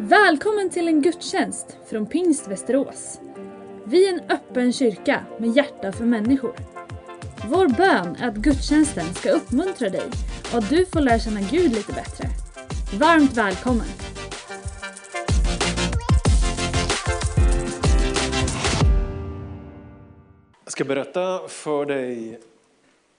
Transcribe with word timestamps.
Välkommen 0.00 0.70
till 0.70 0.88
en 0.88 1.02
gudstjänst 1.02 1.76
från 1.86 2.06
Pingst 2.06 2.48
Västerås. 2.48 3.20
Vi 3.84 4.08
är 4.08 4.12
en 4.12 4.30
öppen 4.30 4.72
kyrka 4.72 5.24
med 5.38 5.56
hjärta 5.56 5.92
för 5.92 6.04
människor. 6.04 6.54
Vår 7.48 7.68
bön 7.68 8.16
är 8.16 8.28
att 8.28 8.36
gudstjänsten 8.36 9.14
ska 9.14 9.30
uppmuntra 9.30 9.88
dig 9.88 10.10
och 10.52 10.58
att 10.58 10.70
du 10.70 10.86
får 10.86 11.00
lära 11.00 11.18
känna 11.18 11.40
Gud 11.40 11.72
lite 11.72 11.92
bättre. 11.92 12.28
Varmt 12.98 13.36
välkommen! 13.36 13.86
Jag 20.64 20.72
ska 20.72 20.84
berätta 20.84 21.48
för 21.48 21.86
dig 21.86 22.40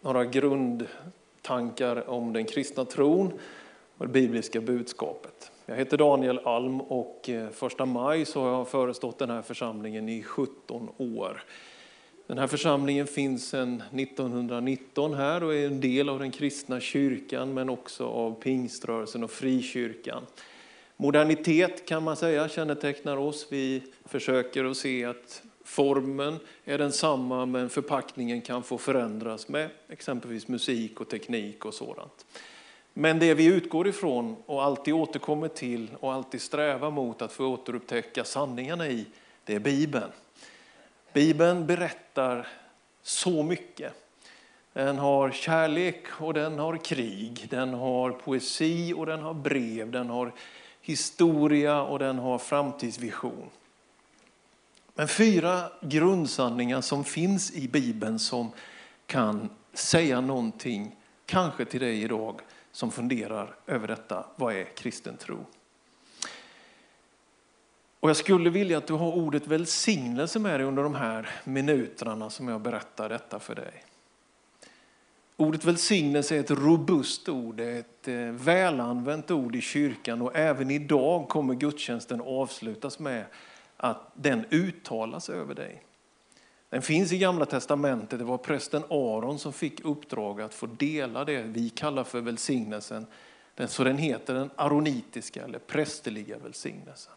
några 0.01 0.25
grundtankar 0.25 2.09
om 2.09 2.33
den 2.33 2.45
kristna 2.45 2.85
tron 2.85 3.33
och 3.97 4.07
det 4.07 4.13
bibliska 4.13 4.61
budskapet. 4.61 5.51
Jag 5.69 5.75
heter 5.75 5.97
Daniel 5.97 6.39
Alm 6.39 6.81
och 6.81 7.29
eh, 7.29 7.49
första 7.49 7.85
maj 7.85 8.25
så 8.25 8.41
har 8.41 8.51
jag 8.51 8.67
förestått 8.67 9.19
den 9.19 9.29
här 9.29 9.41
församlingen 9.41 10.09
i 10.09 10.23
17 10.23 10.89
år. 10.97 11.43
Den 12.27 12.37
här 12.37 12.47
församlingen 12.47 13.07
finns 13.07 13.49
sedan 13.49 13.83
1919 13.91 15.13
här 15.13 15.43
och 15.43 15.55
är 15.55 15.65
en 15.67 15.81
del 15.81 16.09
av 16.09 16.19
den 16.19 16.31
kristna 16.31 16.79
kyrkan 16.79 17.53
men 17.53 17.69
också 17.69 18.07
av 18.07 18.41
pingströrelsen 18.41 19.23
och 19.23 19.31
frikyrkan. 19.31 20.23
Modernitet 20.97 21.87
kan 21.87 22.03
man 22.03 22.15
säga 22.15 22.49
kännetecknar 22.49 23.17
oss. 23.17 23.47
Vi 23.49 23.83
försöker 24.05 24.65
att 24.65 24.77
se 24.77 25.05
att 25.05 25.43
formen 25.63 26.39
är 26.65 26.77
densamma 26.77 27.45
men 27.45 27.69
förpackningen 27.69 28.41
kan 28.41 28.63
få 28.63 28.77
förändras 28.77 29.47
med 29.47 29.69
exempelvis 29.89 30.47
musik 30.47 31.01
och 31.01 31.09
teknik 31.09 31.65
och 31.65 31.73
sådant. 31.73 32.25
Men 32.99 33.19
det 33.19 33.33
vi 33.33 33.45
utgår 33.45 33.87
ifrån 33.87 34.35
och 34.45 34.63
alltid 34.63 34.93
återkommer 34.93 35.47
till 35.47 35.89
och 35.99 36.13
alltid 36.13 36.41
strävar 36.41 36.91
mot 36.91 37.21
att 37.21 37.31
få 37.31 37.45
återupptäcka 37.45 38.23
sanningarna 38.23 38.87
i, 38.87 39.05
det 39.43 39.55
är 39.55 39.59
Bibeln. 39.59 40.11
Bibeln 41.13 41.67
berättar 41.67 42.47
så 43.01 43.43
mycket. 43.43 43.93
Den 44.73 44.97
har 44.97 45.31
kärlek 45.31 46.05
och 46.11 46.33
den 46.33 46.59
har 46.59 46.77
krig, 46.77 47.47
den 47.49 47.73
har 47.73 48.11
poesi 48.11 48.93
och 48.93 49.05
den 49.05 49.21
har 49.21 49.33
brev, 49.33 49.91
den 49.91 50.09
har 50.09 50.31
historia 50.81 51.81
och 51.81 51.99
den 51.99 52.19
har 52.19 52.37
framtidsvision. 52.37 53.49
Men 54.95 55.07
fyra 55.07 55.71
grundsanningar 55.81 56.81
som 56.81 57.03
finns 57.03 57.51
i 57.51 57.67
Bibeln 57.67 58.19
som 58.19 58.51
kan 59.05 59.49
säga 59.73 60.21
någonting, 60.21 60.95
kanske 61.25 61.65
till 61.65 61.79
dig 61.79 62.03
idag, 62.03 62.41
som 62.79 62.91
funderar 62.91 63.55
över 63.67 63.87
detta. 63.87 64.25
Vad 64.35 64.55
är 64.55 64.63
kristen 64.63 65.17
tro? 65.17 65.45
Och 67.99 68.09
jag 68.09 68.17
skulle 68.17 68.49
vilja 68.49 68.77
att 68.77 68.87
du 68.87 68.93
har 68.93 69.11
ordet 69.11 69.47
välsignelse 69.47 70.39
med 70.39 70.59
dig 70.59 70.67
under 70.67 70.83
de 70.83 70.95
här 70.95 71.29
minuterna 71.43 72.29
som 72.29 72.47
jag 72.47 72.61
berättar 72.61 73.09
detta 73.09 73.39
för 73.39 73.55
dig. 73.55 73.83
Ordet 75.35 75.65
välsignelse 75.65 76.35
är 76.35 76.39
ett 76.39 76.51
robust 76.51 77.29
ord, 77.29 77.59
ett 77.59 78.07
eh, 78.07 78.15
välanvänt 78.15 79.31
ord 79.31 79.55
i 79.55 79.61
kyrkan 79.61 80.21
och 80.21 80.35
även 80.35 80.71
idag 80.71 81.27
kommer 81.29 81.53
gudstjänsten 81.53 82.21
avslutas 82.21 82.99
med 82.99 83.25
att 83.77 84.11
den 84.13 84.45
uttalas 84.49 85.29
över 85.29 85.55
dig. 85.55 85.83
Den 86.69 86.81
finns 86.81 87.11
i 87.11 87.17
Gamla 87.17 87.45
Testamentet. 87.45 88.19
Det 88.19 88.25
var 88.25 88.37
prästen 88.37 88.83
Aron 88.89 89.39
som 89.39 89.53
fick 89.53 89.85
uppdrag 89.85 90.41
att 90.41 90.53
få 90.53 90.65
dela 90.65 91.25
det 91.25 91.41
vi 91.41 91.69
kallar 91.69 92.03
för 92.03 92.21
välsignelsen. 92.21 93.07
Så 93.67 93.83
den 93.83 93.97
heter 93.97 94.33
den 94.33 94.49
aronitiska 94.55 95.43
eller 95.43 95.59
prästerliga 95.59 96.37
välsignelsen. 96.37 97.13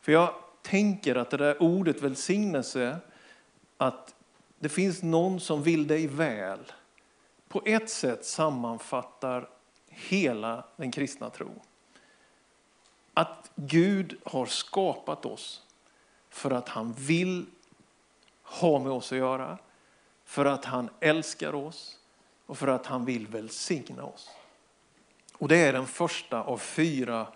För 0.00 0.12
jag 0.12 0.34
tänker 0.62 1.14
att 1.14 1.30
det 1.30 1.36
där 1.36 1.62
ordet 1.62 2.02
välsignelse, 2.02 2.98
att 3.76 4.14
det 4.58 4.68
finns 4.68 5.02
någon 5.02 5.40
som 5.40 5.62
vill 5.62 5.86
dig 5.86 6.06
väl, 6.06 6.72
på 7.48 7.62
ett 7.64 7.90
sätt 7.90 8.24
sammanfattar 8.24 9.48
hela 9.88 10.64
den 10.76 10.90
kristna 10.90 11.30
tron. 11.30 11.60
Att 13.14 13.50
Gud 13.54 14.16
har 14.24 14.46
skapat 14.46 15.26
oss 15.26 15.62
för 16.30 16.50
att 16.50 16.68
han 16.68 16.92
vill 16.92 17.46
har 18.44 18.80
med 18.80 18.92
oss 18.92 19.12
att 19.12 19.18
göra, 19.18 19.58
för 20.24 20.44
att 20.44 20.64
han 20.64 20.90
älskar 21.00 21.54
oss 21.54 21.98
och 22.46 22.58
för 22.58 22.68
att 22.68 22.86
han 22.86 23.04
vill 23.04 23.26
välsigna 23.26 24.04
oss. 24.04 24.30
Och 25.38 25.48
Det 25.48 25.56
är 25.56 25.72
den 25.72 25.86
första 25.86 26.42
av 26.42 26.58
fyra 26.58 27.26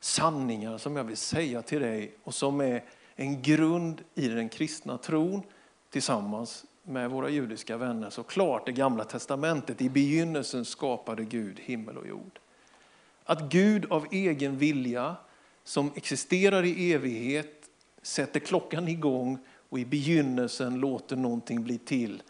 sanningar 0.00 0.78
som 0.78 0.96
jag 0.96 1.04
vill 1.04 1.16
säga 1.16 1.62
till 1.62 1.80
dig 1.80 2.14
och 2.24 2.34
som 2.34 2.60
är 2.60 2.84
en 3.14 3.42
grund 3.42 4.02
i 4.14 4.28
den 4.28 4.48
kristna 4.48 4.98
tron 4.98 5.42
tillsammans 5.90 6.64
med 6.82 7.10
våra 7.10 7.28
judiska 7.28 7.76
vänner. 7.76 8.10
Så 8.10 8.22
klart 8.22 8.66
det 8.66 8.72
gamla 8.72 9.04
testamentet, 9.04 9.80
i 9.80 9.88
begynnelsen 9.88 10.64
skapade 10.64 11.24
Gud 11.24 11.60
himmel 11.60 11.98
och 11.98 12.06
jord. 12.06 12.38
Att 13.24 13.40
Gud 13.40 13.92
av 13.92 14.06
egen 14.10 14.58
vilja, 14.58 15.16
som 15.64 15.92
existerar 15.94 16.64
i 16.64 16.92
evighet, 16.92 17.70
sätter 18.02 18.40
klockan 18.40 18.88
igång 18.88 19.38
och 19.76 19.80
i 19.80 19.84
begynnelsen 19.84 20.80
låter 20.80 21.16
någonting 21.16 21.64
bli 21.64 21.78
till 21.78 22.22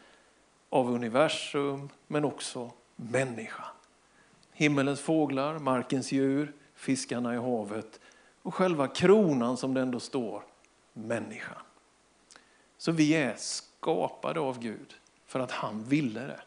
av 0.71 0.91
universum 0.91 1.89
men 2.07 2.25
också 2.25 2.71
människa. 2.97 3.65
Himmelens 4.53 5.01
fåglar, 5.01 5.59
markens 5.59 6.12
djur, 6.12 6.53
fiskarna 6.75 7.34
i 7.34 7.37
havet 7.37 8.01
och 8.43 8.55
själva 8.55 8.89
kronan 8.89 9.57
som 9.57 9.75
det 9.75 9.81
ändå 9.81 10.01
står, 10.01 10.43
människan. 10.93 11.59
Så 12.79 12.93
vi 12.93 13.15
är 13.15 13.34
skapade 13.37 14.41
av 14.41 14.61
Gud 14.61 14.95
för 15.27 15.41
att 15.41 15.51
han 15.51 15.84
ville 15.84 16.21
det. 16.21 16.41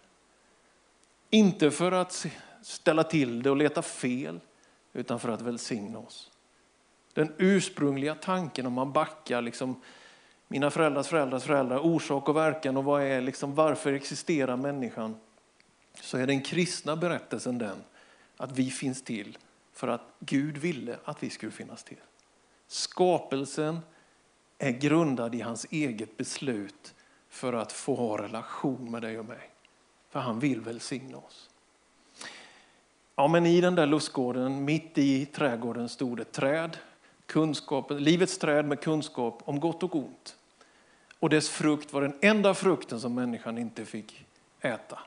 Inte 1.29 1.71
för 1.71 1.91
att 1.91 2.25
ställa 2.61 3.03
till 3.03 3.43
det 3.43 3.49
och 3.49 3.57
leta 3.57 3.81
fel, 3.81 4.39
utan 4.93 5.19
för 5.19 5.29
att 5.29 5.41
välsigna 5.41 5.99
oss. 5.99 6.31
Den 7.13 7.33
ursprungliga 7.37 8.15
tanken 8.15 8.65
om 8.65 8.73
man 8.73 8.91
backar 8.91 9.41
liksom 9.41 9.81
mina 10.51 10.71
föräldrars 10.71 11.07
föräldrars 11.07 11.43
föräldrar, 11.43 11.79
orsak 11.79 12.29
och 12.29 12.35
verkan 12.35 12.77
och 12.77 12.83
vad 12.83 13.03
är 13.03 13.21
liksom, 13.21 13.55
varför 13.55 13.93
existerar 13.93 14.57
människan? 14.57 15.15
Så 16.01 16.17
är 16.17 16.27
den 16.27 16.41
kristna 16.41 16.95
berättelsen 16.95 17.57
den 17.57 17.83
att 18.37 18.51
vi 18.51 18.71
finns 18.71 19.03
till 19.03 19.37
för 19.73 19.87
att 19.87 20.01
Gud 20.19 20.57
ville 20.57 20.97
att 21.03 21.23
vi 21.23 21.29
skulle 21.29 21.51
finnas 21.51 21.83
till. 21.83 21.97
Skapelsen 22.67 23.79
är 24.57 24.71
grundad 24.71 25.35
i 25.35 25.41
hans 25.41 25.65
eget 25.69 26.17
beslut 26.17 26.93
för 27.29 27.53
att 27.53 27.71
få 27.71 27.95
ha 27.95 28.17
relation 28.17 28.91
med 28.91 29.01
dig 29.01 29.19
och 29.19 29.25
mig. 29.25 29.49
För 30.09 30.19
han 30.19 30.39
vill 30.39 30.61
välsigna 30.61 31.17
oss. 31.17 31.49
Ja, 33.15 33.27
men 33.27 33.45
I 33.45 33.61
den 33.61 33.75
där 33.75 33.85
lustgården, 33.85 34.65
mitt 34.65 34.97
i 34.97 35.25
trädgården, 35.25 35.89
stod 35.89 36.19
ett 36.19 36.31
träd. 36.31 36.77
Kunskapen, 37.25 38.03
livets 38.03 38.37
träd 38.37 38.65
med 38.65 38.81
kunskap 38.81 39.41
om 39.45 39.59
gott 39.59 39.83
och 39.83 39.95
ont. 39.95 40.35
Och 41.19 41.29
dess 41.29 41.49
frukt 41.49 41.93
var 41.93 42.01
den 42.01 42.17
enda 42.21 42.53
frukten 42.53 42.99
som 42.99 43.15
människan 43.15 43.57
inte 43.57 43.85
fick 43.85 44.25
äta. 44.61 44.99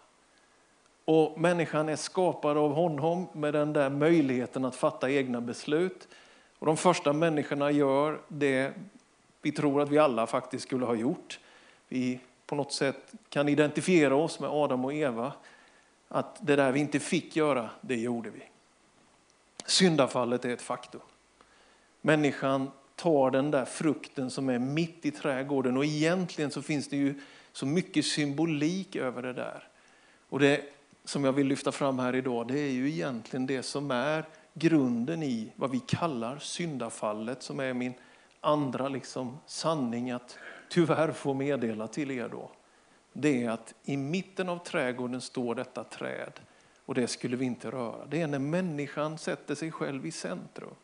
Och 1.04 1.40
människan 1.40 1.88
är 1.88 1.96
skapad 1.96 2.56
av 2.56 2.74
honom 2.74 3.26
med 3.32 3.54
den 3.54 3.72
där 3.72 3.90
möjligheten 3.90 4.64
att 4.64 4.76
fatta 4.76 5.10
egna 5.10 5.40
beslut. 5.40 6.08
Och 6.58 6.66
de 6.66 6.76
första 6.76 7.12
människorna 7.12 7.70
gör 7.70 8.20
det 8.28 8.72
vi 9.42 9.52
tror 9.52 9.82
att 9.82 9.88
vi 9.88 9.98
alla 9.98 10.26
faktiskt 10.26 10.64
skulle 10.64 10.84
ha 10.84 10.94
gjort. 10.94 11.40
Vi 11.88 12.20
på 12.46 12.54
något 12.54 12.72
sätt 12.72 13.12
kan 13.28 13.48
identifiera 13.48 14.14
oss 14.14 14.40
med 14.40 14.50
Adam 14.50 14.84
och 14.84 14.94
Eva. 14.94 15.32
Att 16.08 16.46
det 16.46 16.56
där 16.56 16.72
vi 16.72 16.80
inte 16.80 17.00
fick 17.00 17.36
göra, 17.36 17.70
det 17.80 17.96
gjorde 17.96 18.30
vi. 18.30 18.42
Syndafallet 19.66 20.44
är 20.44 20.48
ett 20.48 20.62
faktum. 20.62 21.00
Människan 22.00 22.70
tar 23.02 23.30
den 23.30 23.50
där 23.50 23.64
frukten 23.64 24.30
som 24.30 24.48
är 24.48 24.58
mitt 24.58 25.06
i 25.06 25.10
trädgården 25.10 25.76
och 25.76 25.84
egentligen 25.84 26.50
så 26.50 26.62
finns 26.62 26.88
det 26.88 26.96
ju 26.96 27.14
så 27.52 27.66
mycket 27.66 28.04
symbolik 28.04 28.96
över 28.96 29.22
det 29.22 29.32
där. 29.32 29.68
Och 30.28 30.38
det 30.38 30.60
som 31.04 31.24
jag 31.24 31.32
vill 31.32 31.46
lyfta 31.46 31.72
fram 31.72 31.98
här 31.98 32.14
idag 32.14 32.48
det 32.48 32.58
är 32.58 32.70
ju 32.70 32.90
egentligen 32.90 33.46
det 33.46 33.62
som 33.62 33.90
är 33.90 34.24
grunden 34.54 35.22
i 35.22 35.52
vad 35.56 35.70
vi 35.70 35.80
kallar 35.80 36.38
syndafallet 36.38 37.42
som 37.42 37.60
är 37.60 37.72
min 37.72 37.94
andra 38.40 38.88
liksom 38.88 39.38
sanning 39.46 40.10
att 40.10 40.38
tyvärr 40.68 41.12
få 41.12 41.34
meddela 41.34 41.86
till 41.88 42.10
er 42.10 42.28
då. 42.28 42.50
Det 43.12 43.44
är 43.44 43.50
att 43.50 43.74
i 43.84 43.96
mitten 43.96 44.48
av 44.48 44.58
trädgården 44.58 45.20
står 45.20 45.54
detta 45.54 45.84
träd 45.84 46.32
och 46.86 46.94
det 46.94 47.06
skulle 47.06 47.36
vi 47.36 47.44
inte 47.44 47.70
röra. 47.70 48.06
Det 48.06 48.20
är 48.20 48.26
när 48.26 48.38
människan 48.38 49.18
sätter 49.18 49.54
sig 49.54 49.70
själv 49.70 50.06
i 50.06 50.10
centrum. 50.10 50.74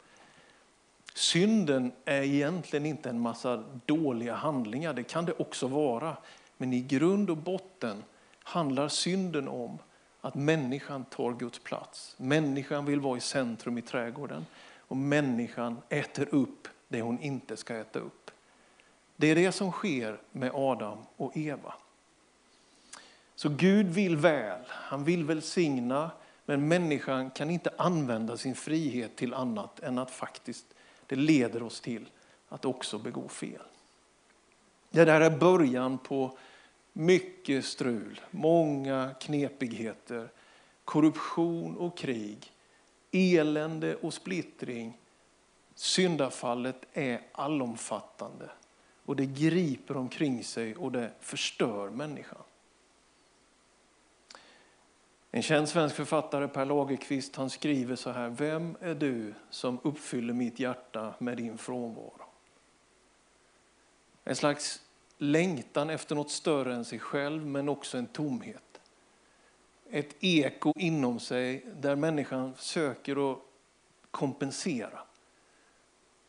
Synden 1.19 1.93
är 2.05 2.23
egentligen 2.23 2.87
inte 2.87 3.11
en 3.11 3.20
massa 3.20 3.65
dåliga 3.87 4.35
handlingar, 4.35 4.93
det 4.93 5.03
kan 5.03 5.25
det 5.25 5.32
också 5.32 5.67
vara. 5.67 6.17
Men 6.56 6.73
i 6.73 6.81
grund 6.81 7.31
och 7.31 7.37
botten 7.37 8.05
handlar 8.43 8.88
synden 8.88 9.49
om 9.49 9.79
att 10.20 10.35
människan 10.35 11.05
tar 11.05 11.32
Guds 11.32 11.59
plats. 11.59 12.15
Människan 12.19 12.85
vill 12.85 13.00
vara 13.00 13.17
i 13.17 13.20
centrum 13.20 13.79
i 13.79 13.82
trädgården. 13.82 14.47
och 14.79 14.97
människan 14.97 15.76
äter 15.88 16.29
upp 16.35 16.69
det 16.88 17.03
hon 17.03 17.20
inte 17.20 17.56
ska 17.56 17.76
äta 17.76 17.99
upp. 17.99 18.31
Det 19.17 19.26
är 19.26 19.35
det 19.35 19.53
som 19.53 19.73
sker 19.73 20.20
med 20.32 20.50
Adam 20.55 20.99
och 21.17 21.37
Eva. 21.37 21.75
Så 23.35 23.49
Gud 23.49 23.87
vill 23.87 24.17
väl, 24.17 24.61
han 24.69 25.05
vill 25.05 25.25
välsigna, 25.25 26.11
men 26.44 26.69
människan 26.69 27.31
kan 27.31 27.50
inte 27.50 27.70
använda 27.79 28.37
sin 28.37 28.55
frihet 28.55 29.17
till 29.17 29.35
annat 29.35 29.81
än 29.81 29.99
att 29.99 30.11
faktiskt 30.11 30.75
det 31.08 31.16
leder 31.16 31.62
oss 31.62 31.81
till 31.81 32.08
att 32.49 32.64
också 32.64 32.99
begå 32.99 33.28
fel. 33.28 33.62
Det 34.90 35.05
där 35.05 35.20
är 35.20 35.38
början 35.38 35.99
på 35.99 36.38
mycket 36.93 37.64
strul, 37.64 38.20
många 38.31 39.10
knepigheter, 39.20 40.28
korruption 40.84 41.76
och 41.76 41.99
krig, 41.99 42.52
elände 43.10 43.96
och 43.96 44.14
splittring. 44.14 44.99
Syndafallet 45.75 46.87
är 46.93 47.20
allomfattande 47.32 48.50
och 49.05 49.16
det 49.16 49.26
griper 49.26 49.96
omkring 49.96 50.44
sig 50.44 50.76
och 50.76 50.93
det 50.93 51.10
förstör 51.20 51.90
människan. 51.90 52.43
En 55.30 55.42
känd 55.42 55.69
svensk 55.69 55.96
författare, 55.96 56.48
Per 56.48 56.64
Lagerkvist, 56.64 57.36
han 57.36 57.50
skriver 57.50 57.96
så 57.96 58.10
här. 58.10 58.28
Vem 58.28 58.76
är 58.80 58.94
du 58.94 59.34
som 59.50 59.78
uppfyller 59.82 60.34
mitt 60.34 60.60
hjärta 60.60 61.14
med 61.19 61.36
din 61.36 61.58
frånvaro? 61.58 62.25
En 64.25 64.36
slags 64.36 64.82
längtan 65.19 65.90
efter 65.90 66.14
något 66.14 66.30
större 66.30 66.75
än 66.75 66.84
sig 66.84 66.98
själv, 66.98 67.46
men 67.46 67.69
också 67.69 67.98
en 67.98 68.06
tomhet. 68.06 68.80
Ett 69.90 70.16
eko 70.20 70.72
inom 70.76 71.20
sig 71.20 71.66
där 71.76 71.96
människan 71.96 72.54
söker 72.56 73.32
att 73.32 73.38
kompensera. 74.10 75.00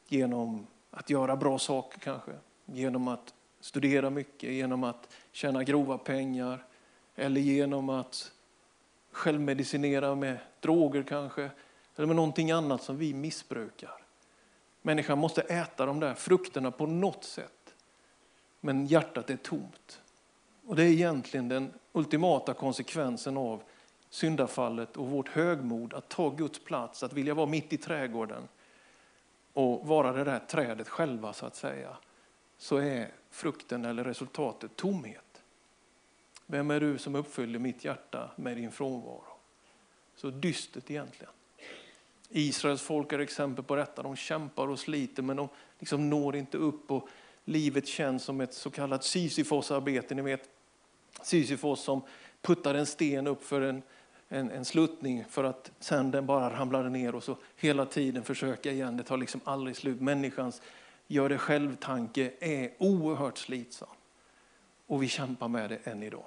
Genom 0.08 0.68
att 0.92 1.10
göra 1.10 1.36
bra 1.36 1.60
saker 1.60 2.00
kanske, 2.00 2.32
genom 2.66 3.08
att 3.08 3.34
studera 3.60 4.10
mycket, 4.10 4.52
genom 4.52 4.84
att 4.84 5.10
tjäna 5.32 5.64
grova 5.64 5.98
pengar 5.98 6.66
eller 7.16 7.42
genom 7.42 7.90
att 7.90 8.32
självmedicinera 9.12 10.16
med 10.16 10.38
droger 10.60 11.04
kanske, 11.04 11.52
eller 11.96 12.08
med 12.08 12.16
någonting 12.16 12.52
annat 12.52 12.84
som 12.84 12.98
vi 12.98 13.14
missbrukar. 13.14 14.04
Människan 14.82 15.18
måste 15.18 15.42
äta 15.42 15.86
de 15.86 16.00
där 16.00 16.14
frukterna 16.14 16.72
på 16.72 16.86
något 16.86 17.24
sätt, 17.24 17.76
men 18.60 18.86
hjärtat 18.86 19.30
är 19.30 19.38
tomt. 19.38 20.02
Och 20.66 20.76
Det 20.76 20.84
är 20.84 20.88
egentligen 20.88 21.50
den 21.50 21.74
ultimata 21.92 22.54
konsekvensen 22.54 23.38
av 23.38 23.62
syndafallet 24.10 24.98
och 24.98 25.08
vårt 25.08 25.30
högmod 25.30 25.94
att 25.94 26.10
ta 26.10 26.30
Guds 26.30 26.60
plats, 26.64 27.04
att 27.04 27.14
vilja 27.14 27.34
vara 27.34 27.46
mitt 27.46 27.74
i 27.74 27.78
trädgården 27.78 28.48
och 29.54 29.88
vara 29.88 30.14
det 30.14 30.24
där 30.24 30.40
trädet 30.40 30.90
själva 30.90 31.34
så 31.34 31.46
att 31.46 31.56
säga, 31.56 31.98
så 32.58 32.78
är 32.78 33.12
frukten 33.30 33.86
eller 33.86 34.04
resultatet 34.04 34.76
tomhet. 34.76 35.29
Vem 36.52 36.72
är 36.72 36.80
du 36.80 36.98
som 36.98 37.16
uppfyller 37.16 37.60
mitt 37.60 37.86
hjärta 37.86 38.32
med 38.36 38.58
din 38.58 38.72
frånvaro? 38.72 39.24
Så 40.16 40.30
dystert 40.30 40.92
egentligen. 40.92 41.34
Israels 42.30 42.82
folk 42.82 43.14
är 43.14 43.20
exempel 43.20 43.64
på 43.64 43.76
detta. 43.76 44.04
De 44.04 44.16
kämpar 44.16 44.68
och 44.68 44.80
sliter 44.80 45.24
men 45.24 45.38
de 45.38 45.50
liksom 45.80 46.10
når 46.10 46.36
inte 46.36 46.58
upp 46.58 46.92
och 46.92 47.08
livet 47.46 47.88
känns 47.88 48.24
som 48.24 48.42
ett 48.42 48.54
så 48.54 48.70
kallat 48.70 49.04
Sisyfos-arbete. 49.04 50.16
Ni 50.16 50.22
vet 50.22 50.50
Sisyfos 51.22 51.82
som 51.82 52.02
puttar 52.42 52.76
en 52.76 52.86
sten 52.86 53.28
upp 53.28 53.44
för 53.44 53.62
en, 53.62 53.82
en, 54.30 54.52
en 54.52 54.66
sluttning 54.66 55.26
för 55.30 55.44
att 55.44 55.72
sen 55.80 56.12
den 56.12 56.26
bara 56.26 56.60
ramlar 56.60 56.90
ner 56.90 57.16
och 57.16 57.24
så 57.24 57.38
hela 57.56 57.86
tiden 57.86 58.24
försöka 58.24 58.72
igen. 58.72 58.98
Det 58.98 59.04
tar 59.04 59.18
liksom 59.18 59.42
aldrig 59.44 59.76
slut. 59.76 60.02
Människans 60.02 60.62
gör 61.08 61.30
det 61.30 61.38
själv-tanke 61.38 62.32
är 62.40 62.72
oerhört 62.78 63.38
slitsam. 63.38 63.90
Och 64.88 65.04
vi 65.04 65.08
kämpar 65.08 65.48
med 65.48 65.70
det 65.70 65.78
än 65.84 66.04
idag. 66.04 66.26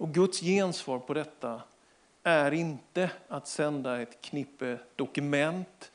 Och 0.00 0.14
Guds 0.14 0.40
gensvar 0.40 0.98
på 0.98 1.14
detta 1.14 1.62
är 2.22 2.52
inte 2.52 3.10
att 3.28 3.48
sända 3.48 4.02
ett 4.02 4.20
knippe 4.20 4.78
dokument, 4.96 5.92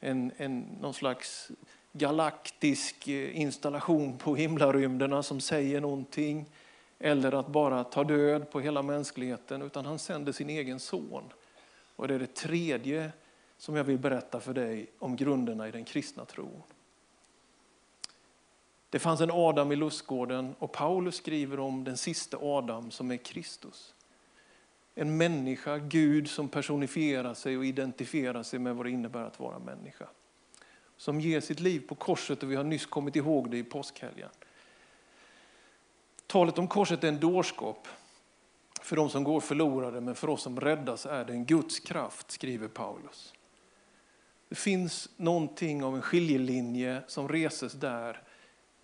en, 0.00 0.32
en, 0.36 0.60
någon 0.80 0.94
slags 0.94 1.50
galaktisk 1.92 3.08
eh, 3.08 3.40
installation 3.40 4.18
på 4.18 4.36
himlarymderna 4.36 5.22
som 5.22 5.40
säger 5.40 5.80
någonting, 5.80 6.46
eller 6.98 7.32
att 7.32 7.48
bara 7.48 7.84
ta 7.84 8.04
död 8.04 8.50
på 8.50 8.60
hela 8.60 8.82
mänskligheten, 8.82 9.62
utan 9.62 9.86
han 9.86 9.98
sänder 9.98 10.32
sin 10.32 10.50
egen 10.50 10.80
son. 10.80 11.24
Och 11.96 12.08
det 12.08 12.14
är 12.14 12.18
det 12.18 12.34
tredje 12.34 13.12
som 13.58 13.76
jag 13.76 13.84
vill 13.84 13.98
berätta 13.98 14.40
för 14.40 14.54
dig 14.54 14.86
om 14.98 15.16
grunderna 15.16 15.68
i 15.68 15.70
den 15.70 15.84
kristna 15.84 16.24
tron. 16.24 16.62
Det 18.94 19.00
fanns 19.00 19.20
en 19.20 19.30
Adam 19.30 19.72
i 19.72 19.76
lustgården 19.76 20.54
och 20.58 20.72
Paulus 20.72 21.16
skriver 21.16 21.60
om 21.60 21.84
den 21.84 21.96
sista 21.96 22.36
Adam 22.36 22.90
som 22.90 23.10
är 23.10 23.16
Kristus. 23.16 23.94
En 24.94 25.16
människa, 25.16 25.78
Gud 25.78 26.30
som 26.30 26.48
personifierar 26.48 27.34
sig 27.34 27.58
och 27.58 27.64
identifierar 27.64 28.42
sig 28.42 28.58
med 28.58 28.76
vad 28.76 28.86
det 28.86 28.90
innebär 28.90 29.22
att 29.22 29.40
vara 29.40 29.58
människa. 29.58 30.08
Som 30.96 31.20
ger 31.20 31.40
sitt 31.40 31.60
liv 31.60 31.88
på 31.88 31.94
korset 31.94 32.42
och 32.42 32.50
vi 32.50 32.56
har 32.56 32.64
nyss 32.64 32.86
kommit 32.86 33.16
ihåg 33.16 33.50
det 33.50 33.58
i 33.58 33.64
påskhelgen. 33.64 34.30
Talet 36.26 36.58
om 36.58 36.68
korset 36.68 37.04
är 37.04 37.08
en 37.08 37.20
dårskap 37.20 37.88
för 38.82 38.96
de 38.96 39.10
som 39.10 39.24
går 39.24 39.40
förlorade 39.40 40.00
men 40.00 40.14
för 40.14 40.28
oss 40.28 40.42
som 40.42 40.60
räddas 40.60 41.06
är 41.06 41.24
det 41.24 41.32
en 41.32 41.44
Guds 41.44 41.80
kraft, 41.80 42.30
skriver 42.30 42.68
Paulus. 42.68 43.34
Det 44.48 44.54
finns 44.54 45.08
någonting 45.16 45.84
av 45.84 45.94
en 45.94 46.02
skiljelinje 46.02 47.02
som 47.06 47.28
reses 47.28 47.72
där 47.72 48.22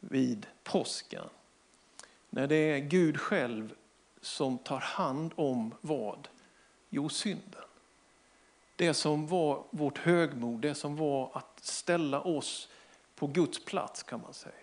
vid 0.00 0.46
påsken. 0.64 1.24
När 2.30 2.46
det 2.46 2.56
är 2.56 2.78
Gud 2.78 3.20
själv 3.20 3.74
som 4.20 4.58
tar 4.58 4.80
hand 4.80 5.32
om 5.36 5.74
vad? 5.80 6.28
Jo, 6.88 7.08
synden. 7.08 7.62
Det 8.76 8.94
som 8.94 9.26
var 9.26 9.64
vårt 9.70 9.98
högmod, 9.98 10.60
det 10.60 10.74
som 10.74 10.96
var 10.96 11.30
att 11.32 11.60
ställa 11.64 12.20
oss 12.20 12.68
på 13.14 13.26
Guds 13.26 13.64
plats 13.64 14.02
kan 14.02 14.20
man 14.20 14.34
säga. 14.34 14.54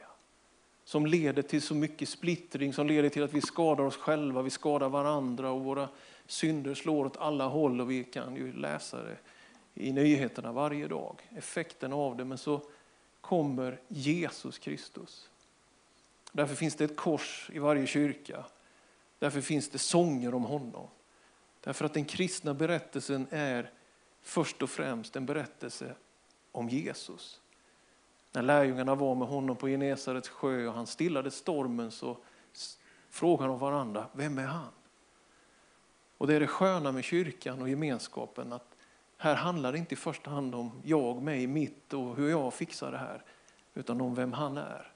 Som 0.84 1.06
leder 1.06 1.42
till 1.42 1.62
så 1.62 1.76
mycket 1.76 2.10
splittring, 2.10 2.74
som 2.74 2.88
leder 2.88 3.10
till 3.10 3.24
att 3.24 3.34
vi 3.34 3.42
skadar 3.42 3.84
oss 3.84 3.98
själva, 3.98 4.42
vi 4.42 4.50
skadar 4.50 4.90
varandra 4.90 5.52
och 5.52 5.64
våra 5.64 5.90
synder 6.26 6.74
slår 6.74 7.06
åt 7.06 7.18
alla 7.18 7.48
håll 7.48 7.82
och 7.82 7.92
vi 7.92 8.04
kan 8.04 8.36
ju 8.36 8.54
läsa 8.54 9.04
det 9.04 9.18
i 9.74 9.92
nyheterna 9.94 10.52
varje 10.52 10.88
dag. 10.88 11.30
Effekten 11.30 11.94
av 11.94 12.18
det. 12.18 12.26
Men 12.26 12.38
så 12.38 12.62
kommer 13.22 13.82
Jesus 13.88 14.60
Kristus. 14.60 15.30
Därför 16.32 16.56
finns 16.56 16.76
det 16.76 16.84
ett 16.84 16.98
kors 16.98 17.50
i 17.54 17.60
varje 17.60 17.88
kyrka. 17.88 18.46
Därför 19.20 19.42
finns 19.42 19.70
det 19.70 19.78
sånger 19.78 20.34
om 20.34 20.44
honom. 20.44 20.88
Därför 21.62 21.86
att 21.86 21.94
den 21.94 22.06
kristna 22.06 22.54
berättelsen 22.54 23.28
är 23.30 23.72
först 24.22 24.62
och 24.62 24.70
främst 24.70 25.16
en 25.16 25.26
berättelse 25.26 25.96
om 26.52 26.70
Jesus. 26.70 27.42
När 28.32 28.42
lärjungarna 28.42 28.96
var 28.96 29.16
med 29.16 29.28
honom 29.28 29.56
på 29.56 29.68
Genesarets 29.68 30.30
sjö 30.30 30.68
och 30.68 30.74
han 30.74 30.88
stillade 30.88 31.32
stormen 31.32 31.92
så 31.92 32.18
frågade 33.10 33.50
de 33.50 33.60
varandra, 33.60 34.08
vem 34.14 34.38
är 34.38 34.46
han? 34.46 34.72
Och 36.18 36.28
det 36.28 36.36
är 36.36 36.40
det 36.40 36.48
sköna 36.48 36.92
med 36.92 37.04
kyrkan 37.04 37.62
och 37.62 37.70
gemenskapen 37.70 38.54
att 38.54 38.67
här 39.18 39.36
handlar 39.36 39.72
det 39.72 39.78
inte 39.78 39.94
i 39.94 39.98
första 39.98 40.30
hand 40.30 40.56
om 40.56 40.82
jag, 40.84 41.22
mig, 41.22 41.48
mitt 41.48 41.94
och 41.94 42.16
hur 42.16 42.30
jag 42.30 42.54
fixar 42.54 42.92
det 42.92 42.98
här. 42.98 43.24
Utan 43.74 44.02
om 44.02 44.16
vem 44.16 44.34
han 44.34 44.58
är. 44.58 44.92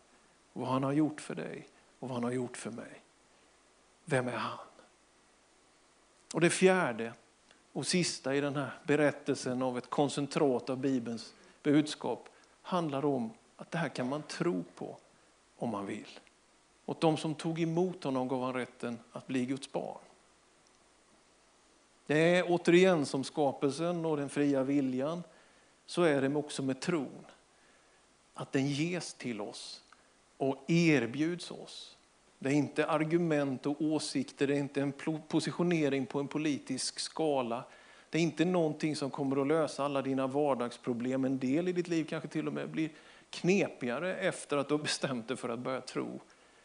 Vad 0.54 0.68
han 0.68 0.84
har 0.84 0.92
gjort 0.92 1.22
för 1.22 1.36
dig 1.36 1.68
och 2.00 2.08
vad 2.08 2.16
han 2.16 2.24
har 2.24 2.32
gjort 2.32 2.58
för 2.58 2.72
mig. 2.72 3.02
Vem 4.06 4.28
är 4.28 4.38
han? 4.38 4.66
Och 6.34 6.42
det 6.42 6.50
fjärde 6.50 7.14
och 7.74 7.88
sista 7.88 8.36
i 8.36 8.42
den 8.42 8.56
här 8.56 8.80
berättelsen 8.84 9.62
av 9.62 9.78
ett 9.78 9.90
koncentrat 9.90 10.70
av 10.70 10.78
Bibelns 10.78 11.34
budskap 11.64 12.30
handlar 12.62 13.06
om 13.06 13.30
att 13.56 13.72
det 13.72 13.78
här 13.78 13.90
kan 13.90 14.10
man 14.10 14.24
tro 14.24 14.64
på 14.76 14.98
om 15.58 15.70
man 15.70 15.86
vill. 15.86 16.20
Åt 16.86 17.02
de 17.02 17.18
som 17.18 17.36
tog 17.36 17.60
emot 17.60 18.04
honom 18.04 18.28
gav 18.28 18.44
han 18.44 18.54
rätten 18.54 19.00
att 19.12 19.28
bli 19.28 19.46
Guds 19.46 19.72
barn. 19.72 20.02
Det 22.08 22.38
är 22.38 22.46
återigen 22.48 23.06
som 23.06 23.24
skapelsen 23.24 24.06
och 24.06 24.18
den 24.18 24.30
fria 24.30 24.64
viljan, 24.64 25.24
så 25.86 26.04
är 26.04 26.22
det 26.22 26.36
också 26.36 26.64
med 26.64 26.80
tron. 26.80 27.26
Att 28.34 28.52
den 28.52 28.68
ges 28.68 29.14
till 29.14 29.42
oss 29.42 29.84
och 30.38 30.66
erbjuds 30.68 31.52
oss. 31.52 31.98
Det 32.40 32.50
är 32.50 32.54
inte 32.54 32.88
argument 32.88 33.66
och 33.66 33.82
åsikter, 33.82 34.48
det 34.48 34.56
är 34.56 34.60
inte 34.60 34.82
en 34.82 34.94
positionering 35.28 36.06
på 36.06 36.20
en 36.20 36.28
politisk 36.28 37.00
skala. 37.00 37.64
Det 38.10 38.18
är 38.18 38.22
inte 38.22 38.46
någonting 38.46 38.96
som 38.96 39.10
kommer 39.10 39.42
att 39.42 39.48
lösa 39.48 39.86
alla 39.86 40.02
dina 40.02 40.28
vardagsproblem. 40.28 41.26
En 41.26 41.40
del 41.40 41.68
i 41.68 41.74
ditt 41.74 41.88
liv 41.88 42.06
kanske 42.10 42.30
till 42.30 42.48
och 42.48 42.54
med 42.54 42.70
blir 42.70 42.90
knepigare 43.30 44.16
efter 44.16 44.58
att 44.58 44.68
du 44.68 44.74
har 44.74 44.84
bestämt 44.84 45.28
dig 45.28 45.38
för 45.38 45.50
att 45.50 45.60
börja 45.60 45.82
tro. 45.82 46.20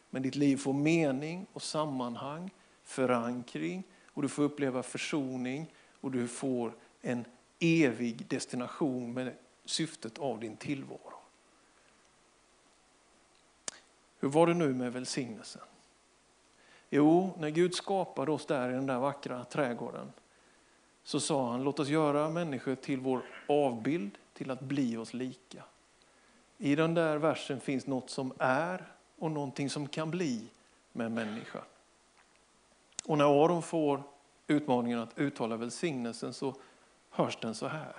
Men 0.09 0.21
ditt 0.21 0.35
liv 0.35 0.57
får 0.57 0.73
mening 0.73 1.45
och 1.53 1.61
sammanhang, 1.61 2.49
förankring 2.83 3.83
och 4.17 4.23
du 4.23 4.29
får 4.29 4.43
uppleva 4.43 4.83
försoning 4.83 5.73
och 6.01 6.11
du 6.11 6.27
får 6.27 6.73
en 7.01 7.25
evig 7.59 8.25
destination 8.27 9.13
med 9.13 9.33
syftet 9.65 10.17
av 10.17 10.39
din 10.39 10.57
tillvaro. 10.57 11.13
Hur 14.19 14.29
var 14.29 14.47
det 14.47 14.53
nu 14.53 14.73
med 14.73 14.93
välsignelsen? 14.93 15.61
Jo, 16.89 17.33
när 17.37 17.49
Gud 17.49 17.75
skapade 17.75 18.31
oss 18.31 18.45
där 18.45 18.69
i 18.69 18.73
den 18.73 18.85
där 18.85 18.99
vackra 18.99 19.45
trädgården 19.45 20.11
så 21.03 21.19
sa 21.19 21.51
han, 21.51 21.63
låt 21.63 21.79
oss 21.79 21.89
göra 21.89 22.29
människor 22.29 22.75
till 22.75 22.99
vår 22.99 23.21
avbild, 23.47 24.17
till 24.33 24.51
att 24.51 24.61
bli 24.61 24.97
oss 24.97 25.13
lika. 25.13 25.63
I 26.57 26.75
den 26.75 26.93
där 26.93 27.17
versen 27.17 27.59
finns 27.59 27.87
något 27.87 28.09
som 28.09 28.33
är 28.37 28.85
och 29.17 29.31
någonting 29.31 29.69
som 29.69 29.87
kan 29.87 30.11
bli 30.11 30.47
med 30.91 31.11
människan. 31.11 31.63
Och 33.07 33.17
när 33.17 33.43
Aron 33.45 33.61
får 33.61 34.03
utmaningen 34.47 34.99
att 34.99 35.17
uttala 35.19 35.57
välsignelsen 35.57 36.33
så 36.33 36.55
hörs 37.09 37.37
den 37.41 37.55
så 37.55 37.67
här. 37.67 37.95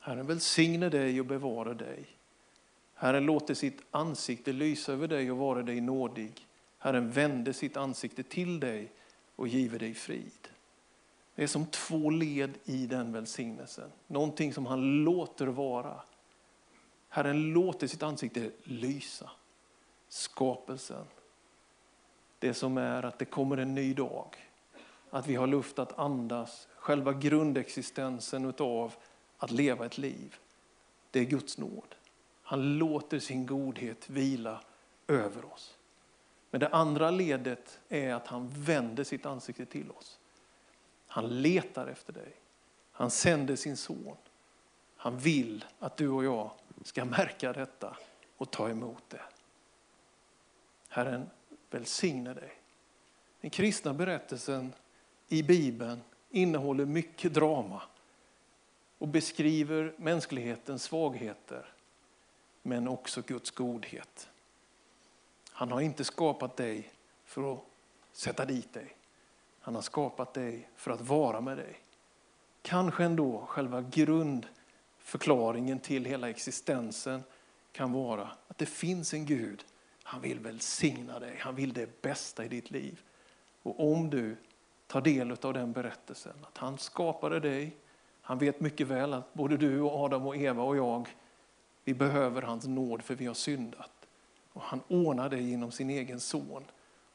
Herren 0.00 0.26
välsigne 0.26 0.88
dig 0.88 1.20
och 1.20 1.26
bevara 1.26 1.74
dig. 1.74 2.06
Herren 2.94 3.26
låter 3.26 3.54
sitt 3.54 3.82
ansikte 3.90 4.52
lysa 4.52 4.92
över 4.92 5.08
dig 5.08 5.30
och 5.30 5.36
vara 5.36 5.62
dig 5.62 5.80
nådig. 5.80 6.46
Herren 6.78 7.10
vände 7.10 7.52
sitt 7.52 7.76
ansikte 7.76 8.22
till 8.22 8.60
dig 8.60 8.92
och 9.36 9.48
giver 9.48 9.78
dig 9.78 9.94
frid. 9.94 10.48
Det 11.34 11.42
är 11.42 11.46
som 11.46 11.66
två 11.66 12.10
led 12.10 12.58
i 12.64 12.86
den 12.86 13.12
välsignelsen. 13.12 13.90
Någonting 14.06 14.54
som 14.54 14.66
han 14.66 15.04
låter 15.04 15.46
vara. 15.46 16.00
Herren 17.08 17.52
låter 17.52 17.86
sitt 17.86 18.02
ansikte 18.02 18.50
lysa. 18.64 19.30
Skapelsen. 20.08 21.04
Det 22.38 22.54
som 22.54 22.78
är 22.78 23.02
att 23.02 23.18
det 23.18 23.24
kommer 23.24 23.56
en 23.56 23.74
ny 23.74 23.94
dag. 23.94 24.36
Att 25.10 25.26
vi 25.26 25.34
har 25.34 25.46
luft 25.46 25.78
att 25.78 25.98
andas. 25.98 26.68
Själva 26.76 27.12
grundexistensen 27.12 28.44
utav 28.44 28.94
att 29.38 29.50
leva 29.50 29.86
ett 29.86 29.98
liv. 29.98 30.36
Det 31.10 31.20
är 31.20 31.24
Guds 31.24 31.58
nåd. 31.58 31.94
Han 32.42 32.78
låter 32.78 33.18
sin 33.18 33.46
godhet 33.46 34.10
vila 34.10 34.60
över 35.06 35.52
oss. 35.52 35.74
Men 36.50 36.60
det 36.60 36.68
andra 36.68 37.10
ledet 37.10 37.80
är 37.88 38.14
att 38.14 38.26
han 38.26 38.48
vänder 38.48 39.04
sitt 39.04 39.26
ansikte 39.26 39.66
till 39.66 39.90
oss. 39.90 40.18
Han 41.06 41.42
letar 41.42 41.86
efter 41.86 42.12
dig. 42.12 42.32
Han 42.92 43.10
sänder 43.10 43.56
sin 43.56 43.76
son. 43.76 44.16
Han 44.96 45.18
vill 45.18 45.64
att 45.78 45.96
du 45.96 46.08
och 46.08 46.24
jag 46.24 46.50
ska 46.84 47.04
märka 47.04 47.52
detta 47.52 47.96
och 48.36 48.50
ta 48.50 48.68
emot 48.68 49.02
det. 49.08 49.22
Herren 50.88 51.30
välsigne 51.70 52.34
dig. 52.34 52.52
Den 53.40 53.50
kristna 53.50 53.94
berättelsen 53.94 54.72
i 55.28 55.42
Bibeln 55.42 56.00
innehåller 56.30 56.84
mycket 56.84 57.34
drama 57.34 57.82
och 58.98 59.08
beskriver 59.08 59.94
mänsklighetens 59.96 60.82
svagheter 60.82 61.72
men 62.62 62.88
också 62.88 63.22
Guds 63.26 63.50
godhet. 63.50 64.28
Han 65.50 65.72
har 65.72 65.80
inte 65.80 66.04
skapat 66.04 66.56
dig 66.56 66.90
för 67.24 67.52
att 67.52 67.64
sätta 68.12 68.44
dit 68.44 68.72
dig. 68.72 68.96
Han 69.60 69.74
har 69.74 69.82
skapat 69.82 70.34
dig 70.34 70.68
för 70.76 70.90
att 70.90 71.00
vara 71.00 71.40
med 71.40 71.56
dig. 71.56 71.80
Kanske 72.62 73.04
ändå 73.04 73.44
själva 73.46 73.82
grundförklaringen 73.82 75.80
till 75.80 76.04
hela 76.04 76.30
existensen 76.30 77.22
kan 77.72 77.92
vara 77.92 78.30
att 78.48 78.58
det 78.58 78.66
finns 78.66 79.14
en 79.14 79.26
Gud. 79.26 79.64
Han 80.08 80.20
vill 80.20 80.40
välsigna 80.40 81.18
dig, 81.18 81.36
han 81.40 81.54
vill 81.54 81.72
det 81.72 82.02
bästa 82.02 82.44
i 82.44 82.48
ditt 82.48 82.70
liv. 82.70 83.00
Och 83.62 83.92
om 83.92 84.10
du 84.10 84.36
tar 84.86 85.00
del 85.00 85.36
av 85.42 85.52
den 85.52 85.72
berättelsen, 85.72 86.32
att 86.42 86.58
han 86.58 86.78
skapade 86.78 87.40
dig, 87.40 87.76
han 88.20 88.38
vet 88.38 88.60
mycket 88.60 88.86
väl 88.86 89.14
att 89.14 89.34
både 89.34 89.56
du 89.56 89.80
och 89.80 90.04
Adam 90.04 90.26
och 90.26 90.36
Eva 90.36 90.62
och 90.62 90.76
jag, 90.76 91.08
vi 91.84 91.94
behöver 91.94 92.42
hans 92.42 92.66
nåd 92.66 93.02
för 93.02 93.14
vi 93.14 93.26
har 93.26 93.34
syndat. 93.34 93.90
Och 94.52 94.62
han 94.62 94.80
ordnar 94.88 95.28
det 95.28 95.40
genom 95.40 95.70
sin 95.70 95.90
egen 95.90 96.20
son. 96.20 96.64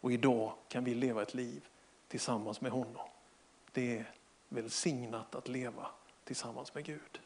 Och 0.01 0.11
idag 0.11 0.53
kan 0.67 0.83
vi 0.83 0.93
leva 0.95 1.21
ett 1.21 1.33
liv 1.33 1.65
tillsammans 2.07 2.61
med 2.61 2.71
honom. 2.71 3.07
Det 3.71 3.97
är 3.97 4.11
välsignat 4.49 5.35
att 5.35 5.47
leva 5.47 5.87
tillsammans 6.23 6.73
med 6.73 6.85
Gud. 6.85 7.19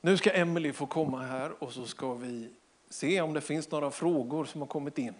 Nu 0.00 0.16
ska 0.16 0.30
Emelie 0.30 0.72
få 0.72 0.86
komma 0.86 1.22
här 1.22 1.62
och 1.62 1.72
så 1.72 1.86
ska 1.86 2.14
vi 2.14 2.50
se 2.94 3.20
om 3.20 3.34
det 3.34 3.40
finns 3.40 3.70
några 3.70 3.90
frågor 3.90 4.44
som 4.44 4.60
har 4.60 4.68
kommit 4.68 4.98
in. 4.98 5.14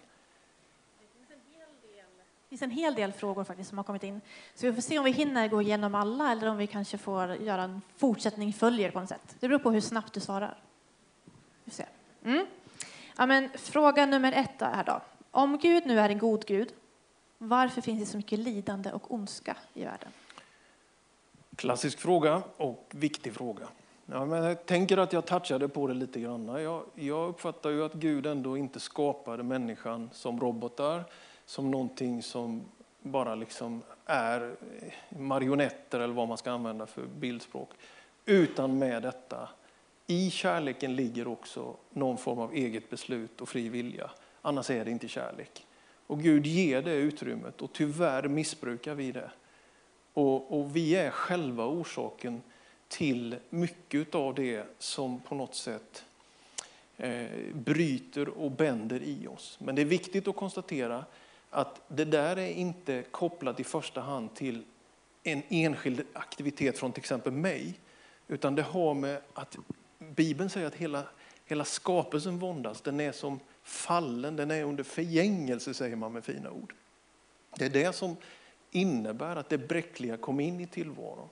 Det 2.43 2.49
finns 2.49 2.63
en 2.63 2.71
hel 2.71 2.95
del 2.95 3.13
frågor 3.13 3.45
faktiskt 3.45 3.69
som 3.69 3.79
har 3.79 3.85
kommit 3.85 4.03
in. 4.03 4.21
Så 4.55 4.67
vi 4.67 4.73
får 4.73 4.83
se 4.83 4.99
om 4.99 5.05
vi 5.05 5.11
hinner 5.11 5.49
gå 5.49 5.63
igenom 5.63 5.95
alla 5.95 6.33
eller 6.33 6.49
om 6.49 6.57
vi 6.57 6.67
kanske 6.67 6.99
får 6.99 7.35
göra 7.35 7.63
en 7.63 7.83
fortsättning 7.97 8.53
följer 8.53 8.91
på 8.91 9.01
något 9.01 9.09
sätt. 9.09 9.37
Det 9.41 9.49
beror 9.49 9.59
på 9.59 9.71
hur 9.71 9.81
snabbt 9.81 10.13
du 10.13 10.21
svarar. 10.21 10.59
Vi 11.65 11.71
får 11.71 11.77
se. 11.77 11.85
Mm. 12.25 12.47
Ja, 13.17 13.27
men, 13.27 13.51
fråga 13.55 14.07
nummer 14.07 14.33
ett 14.33 14.61
här 14.61 14.85
då. 14.85 15.01
Om 15.31 15.59
Gud 15.59 15.87
nu 15.87 16.01
är 16.01 16.09
en 16.09 16.19
god 16.19 16.47
Gud, 16.47 16.73
varför 17.39 17.81
finns 17.81 18.01
det 18.01 18.07
så 18.07 18.17
mycket 18.17 18.39
lidande 18.39 18.93
och 18.93 19.15
ondska 19.15 19.57
i 19.75 19.85
världen? 19.85 20.09
Klassisk 21.57 22.01
fråga 22.01 22.43
och 22.57 22.87
viktig 22.91 23.35
fråga. 23.35 23.69
Ja, 24.07 24.25
men 24.25 24.45
jag 24.45 24.67
tänker 24.67 24.97
att 24.97 25.13
jag 25.13 25.27
touchade 25.27 25.69
på 25.69 25.87
det 25.87 25.95
lite 25.95 26.21
grann. 26.21 26.47
Jag, 26.47 26.83
jag 26.95 27.29
uppfattar 27.29 27.71
ju 27.71 27.85
att 27.85 27.95
Gud 27.95 28.27
ändå 28.27 28.57
inte 28.57 28.81
skapade 28.81 29.43
människan 29.43 30.11
som 30.13 30.41
robotar, 30.41 31.05
som 31.47 31.71
någonting 31.71 32.23
som 32.23 32.65
bara 33.03 33.35
liksom 33.35 33.83
är 34.07 34.57
marionetter 35.09 36.01
eller 36.01 36.15
vad 36.15 36.29
man 36.29 36.39
ska 36.39 36.51
använda 36.51 36.87
för 36.87 37.07
bildspråk. 37.07 37.69
Utan 38.25 38.79
med 38.79 39.03
detta 39.03 39.49
i 40.07 40.31
kärleken 40.31 40.97
ligger 40.97 41.29
också 41.29 41.77
någon 41.91 42.19
form 42.19 42.39
av 42.39 42.55
eget 42.55 42.91
beslut 42.91 43.41
och 43.41 43.49
fri 43.49 43.69
vilja. 43.69 44.11
Annars 44.43 44.71
är 44.71 44.85
det 44.85 44.91
inte 44.91 45.09
kärlek. 45.09 45.67
Och 46.07 46.21
Gud 46.21 46.47
ger 46.47 46.83
det 46.83 46.95
utrymmet 46.95 47.63
och 47.63 47.73
tyvärr 47.73 48.29
missbrukar 48.29 48.95
vi 48.95 49.13
det. 49.13 49.31
Och, 50.13 50.61
och 50.61 50.77
vi 50.77 50.97
är 50.97 51.11
själva 51.11 51.67
orsaken 51.67 52.43
till 52.95 53.37
mycket 53.51 54.15
av 54.15 54.35
det 54.35 54.67
som 54.79 55.21
på 55.21 55.35
något 55.35 55.55
sätt 55.55 56.05
eh, 56.97 57.27
bryter 57.55 58.29
och 58.29 58.51
bänder 58.51 59.03
i 59.03 59.27
oss. 59.27 59.59
Men 59.61 59.75
det 59.75 59.83
är 59.83 59.87
viktigt 59.87 60.29
att 60.29 60.37
konstatera 60.37 61.05
att 61.51 61.81
det 61.89 62.05
där 62.05 62.39
är 62.39 62.51
inte 62.51 63.03
kopplat 63.11 63.61
i 63.61 63.65
första 63.65 64.01
hand 64.01 64.35
till 64.35 64.63
en 65.23 65.43
enskild 65.49 66.03
aktivitet 66.13 66.79
från 66.79 66.93
till 66.93 67.01
exempel 67.01 67.33
mig, 67.33 67.81
utan 68.29 68.55
det 68.55 68.63
har 68.63 68.95
med 68.95 69.21
att 69.35 69.57
Bibeln 69.99 70.51
säger 70.51 70.67
att 70.67 70.75
hela, 70.75 71.05
hela 71.45 71.65
skapelsen 71.65 72.39
våndas. 72.39 72.81
Den 72.81 73.01
är 73.01 73.13
som 73.13 73.41
fallen, 73.63 74.37
den 74.37 74.51
är 74.51 74.65
under 74.65 74.85
förgängelse 74.85 75.75
säger 75.75 75.97
man 75.97 76.13
med 76.13 76.25
fina 76.25 76.51
ord. 76.51 76.75
Det 77.59 77.65
är 77.65 77.71
det 77.71 77.93
som 77.93 78.17
innebär 78.71 79.37
att 79.37 79.49
det 79.49 79.59
bräckliga 79.59 80.17
kom 80.17 80.41
in 80.41 80.61
i 80.61 80.67
tillvaron. 80.67 81.29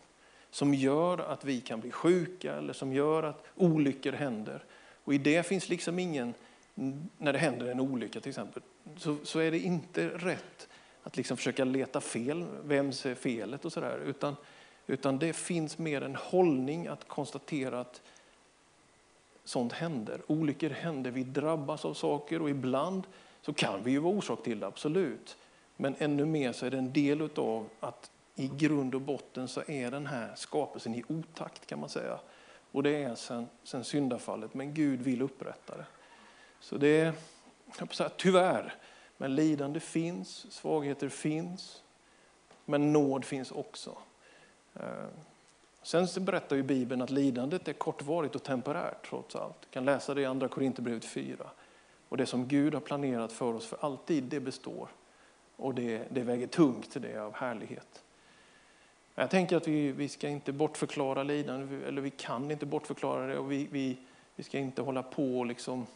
Som 0.53 0.75
gör 0.75 1.19
att 1.19 1.45
vi 1.45 1.61
kan 1.61 1.81
bli 1.81 1.91
sjuka 1.91 2.55
eller 2.55 2.73
som 2.73 2.93
gör 2.93 3.23
att 3.23 3.45
olyckor 3.57 4.13
händer. 4.13 4.65
Och 5.05 5.15
i 5.15 5.19
det 5.19 5.47
finns 5.47 5.69
liksom 5.69 5.99
ingen, 5.99 6.35
när 7.19 7.33
det 7.33 7.39
händer 7.39 7.67
en 7.67 7.81
olycka 7.81 8.21
till 8.21 8.29
exempel, 8.29 8.63
så, 8.97 9.17
så 9.23 9.39
är 9.39 9.51
det 9.51 9.59
inte 9.59 10.09
rätt 10.09 10.69
att 11.03 11.17
liksom 11.17 11.37
försöka 11.37 11.65
leta 11.65 12.01
fel, 12.01 12.45
vems 12.65 13.07
är 13.07 13.15
felet 13.15 13.65
och 13.65 13.73
sådär. 13.73 13.99
Utan, 14.07 14.37
utan 14.87 15.19
det 15.19 15.33
finns 15.33 15.79
mer 15.79 16.03
en 16.03 16.17
hållning 16.17 16.87
att 16.87 17.09
konstatera 17.09 17.81
att 17.81 18.03
sånt 19.45 19.73
händer. 19.73 20.21
Olyckor 20.27 20.71
händer, 20.71 21.11
vi 21.11 21.25
drabbas 21.25 21.85
av 21.85 21.95
saker 21.95 22.43
och 22.43 22.51
ibland 22.51 23.03
så 23.43 23.53
kan 23.53 23.83
vi 23.85 23.91
ju 23.91 23.99
vara 23.99 24.15
orsak 24.15 24.43
till 24.43 24.61
det, 24.61 24.67
absolut. 24.67 25.37
Men 25.77 25.95
ännu 25.99 26.25
mer 26.25 26.53
så 26.53 26.67
är 26.67 26.71
det 26.71 26.79
en 26.79 26.93
del 26.93 27.29
av 27.37 27.69
att 27.81 28.11
i 28.35 28.49
grund 28.49 28.95
och 28.95 29.01
botten 29.01 29.49
så 29.49 29.63
är 29.67 29.91
den 29.91 30.07
här 30.07 30.35
skapelsen 30.35 30.95
i 30.95 31.05
otakt 31.09 31.67
kan 31.67 31.81
man 31.81 31.89
säga. 31.89 32.19
Och 32.73 32.83
det 32.83 33.03
är 33.03 33.15
sen, 33.15 33.49
sen 33.63 33.85
syndafallet, 33.85 34.55
men 34.55 34.75
Gud 34.75 35.01
vill 35.01 35.23
upprätta 35.23 35.77
det. 35.77 35.87
Så 36.61 36.77
det 36.77 37.01
är, 37.01 37.13
jag 37.79 37.95
säga, 37.95 38.11
tyvärr, 38.17 38.75
men 39.17 39.35
lidande 39.35 39.81
finns, 39.81 40.53
svagheter 40.53 41.09
finns, 41.09 41.83
men 42.65 42.93
nåd 42.93 43.25
finns 43.25 43.51
också. 43.51 43.99
Eh, 44.75 45.07
Sen 45.83 46.09
berättar 46.21 46.57
ju 46.57 46.63
Bibeln 46.63 47.03
att 47.03 47.11
lidandet 47.11 47.69
är 47.69 47.73
kortvarigt 47.73 48.35
och 48.35 48.43
temporärt 48.43 49.09
trots 49.09 49.37
allt. 49.37 49.57
Du 49.61 49.67
kan 49.71 49.85
läsa 49.85 50.15
det 50.15 50.21
i 50.21 50.25
Andra 50.25 50.49
Korinthierbrevet 50.49 51.05
4. 51.05 51.51
Och 52.09 52.17
det 52.17 52.27
som 52.27 52.49
Gud 52.49 52.75
har 52.75 52.81
planerat 52.81 53.33
för 53.33 53.55
oss 53.55 53.67
för 53.67 53.79
alltid, 53.81 54.25
det 54.25 54.41
består. 54.41 54.89
Och 55.57 55.75
det, 55.75 56.07
det 56.11 56.23
väger 56.23 56.47
tungt, 56.47 56.97
det 57.01 57.13
är 57.13 57.21
av 57.21 57.35
härlighet. 57.35 58.03
Jag 59.15 59.31
tänker 59.31 59.57
att 59.57 59.69
vi, 59.69 59.93
vi 59.93 60.09
ska 60.09 60.29
inte 60.29 60.53
bortförklara 60.53 61.23
lidande, 61.23 61.87
eller 61.87 62.03
vi 62.03 62.11
kan 62.11 62.51
inte 62.51 62.67
bortförklara 62.67 63.27
det. 63.27 63.39
Och 63.39 63.53
vi, 63.53 63.69
vi, 63.71 63.97
vi 64.37 64.43
ska 64.43 64.59
inte 64.59 64.83
hålla 64.83 65.03
på 65.03 65.39
och 65.39 65.47
liksom 65.47 65.87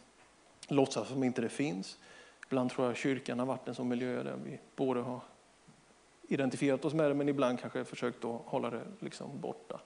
låtsas 0.67 1.07
som 1.07 1.23
inte 1.23 1.41
det 1.41 1.49
finns. 1.49 1.97
Ibland 2.45 2.69
tror 2.69 2.87
jag 2.87 2.97
kyrkan 2.97 3.39
har 3.39 3.45
varit 3.45 3.67
en 3.67 3.75
sån 3.75 3.87
miljö 3.87 4.23
där 4.23 4.35
vi 4.45 4.59
både 4.75 5.01
har 5.01 5.19
identifierat 6.27 6.85
oss 6.85 6.93
med 6.93 7.11
det, 7.11 7.13
men 7.13 7.29
ibland 7.29 7.59
kanske 7.59 7.85
försökt 7.85 8.25
att 8.25 8.41
hålla 8.45 8.69
det 8.69 8.81
liksom 8.99 9.41
borta. 9.41 9.79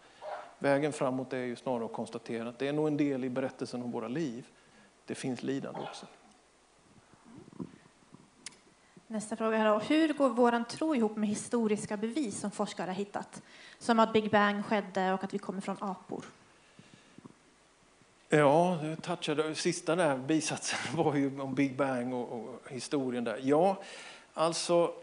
Vägen 0.59 0.93
framåt 0.93 1.33
är 1.33 1.37
ju 1.37 1.55
snarare 1.55 1.85
att 1.85 1.93
konstatera 1.93 2.49
att 2.49 2.59
det 2.59 2.67
är 2.67 2.73
nog 2.73 2.87
en 2.87 2.97
del 2.97 3.23
i 3.23 3.29
berättelsen 3.29 3.83
om 3.83 3.91
våra 3.91 4.07
liv. 4.07 4.47
Det 5.05 5.15
finns 5.15 5.43
lidande 5.43 5.79
också. 5.79 6.05
Nästa 9.11 9.35
fråga 9.35 9.57
här 9.57 9.65
då. 9.65 9.79
Hur 9.79 10.13
går 10.13 10.29
vår 10.29 10.63
tro 10.63 10.95
ihop 10.95 11.15
med 11.15 11.29
historiska 11.29 11.97
bevis 11.97 12.39
som 12.39 12.51
forskare 12.51 12.87
har 12.87 12.95
hittat? 12.95 13.41
Som 13.79 13.99
att 13.99 14.13
Big 14.13 14.31
Bang 14.31 14.65
skedde 14.65 15.13
och 15.13 15.23
att 15.23 15.33
vi 15.33 15.37
kommer 15.37 15.61
från 15.61 15.77
apor. 15.79 16.25
Ja, 18.29 18.79
du 18.81 18.95
touchade, 18.95 19.55
sista 19.55 19.95
där 19.95 20.17
bisatsen 20.17 20.79
var 21.03 21.15
ju 21.15 21.41
om 21.41 21.55
Big 21.55 21.77
Bang 21.77 22.13
och, 22.13 22.31
och 22.31 22.61
historien 22.69 23.23
där. 23.23 23.39
Ja, 23.41 23.81
alltså 24.33 24.93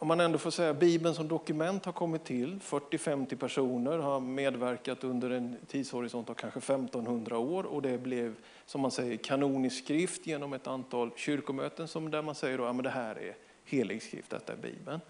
om 0.00 0.08
man 0.08 0.20
ändå 0.20 0.38
får 0.38 0.50
säga 0.50 0.74
Bibeln 0.74 1.14
som 1.14 1.28
dokument 1.28 1.84
har 1.84 1.92
kommit 1.92 2.24
till, 2.24 2.58
40-50 2.60 3.36
personer 3.36 3.98
har 3.98 4.20
medverkat 4.20 5.04
under 5.04 5.30
en 5.30 5.56
tidshorisont 5.66 6.30
av 6.30 6.34
kanske 6.34 6.58
1500 6.58 7.38
år. 7.38 7.64
Och 7.64 7.82
det 7.82 7.98
blev 7.98 8.34
som 8.66 8.80
man 8.80 8.90
säger 8.90 9.16
kanonisk 9.16 9.84
skrift 9.84 10.26
genom 10.26 10.52
ett 10.52 10.66
antal 10.66 11.10
kyrkomöten 11.16 11.88
som 11.88 12.10
där 12.10 12.22
man 12.22 12.34
säger 12.34 12.70
att 12.70 12.76
ja, 12.76 12.82
det 12.82 12.90
här 12.90 13.18
är 13.18 13.36
helig 13.64 14.02
skrift, 14.02 14.30
detta 14.30 14.52
är 14.52 14.56
Bibeln. 14.56 15.00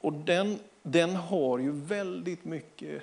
Och 0.00 0.12
den, 0.12 0.58
den 0.82 1.16
har 1.16 1.58
ju 1.58 1.72
väldigt 1.72 2.44
mycket 2.44 3.02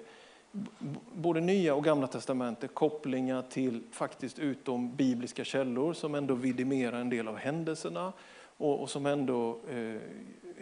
både 1.14 1.42
Nya 1.42 1.76
och 1.76 1.84
Gamla 1.84 2.08
testamentet 2.08 2.74
kopplingar 2.74 3.42
till 3.42 3.84
faktiskt 3.92 4.40
utom 4.40 4.96
bibliska 4.96 5.44
källor 5.44 5.94
som 5.94 6.16
ändå 6.16 6.34
vidimerar 6.34 7.02
en 7.02 7.10
del 7.10 7.28
av 7.28 7.38
händelserna 7.38 8.14
och, 8.58 8.82
och 8.82 8.90
som 8.90 9.06
ändå 9.06 9.60
eh, 9.70 10.02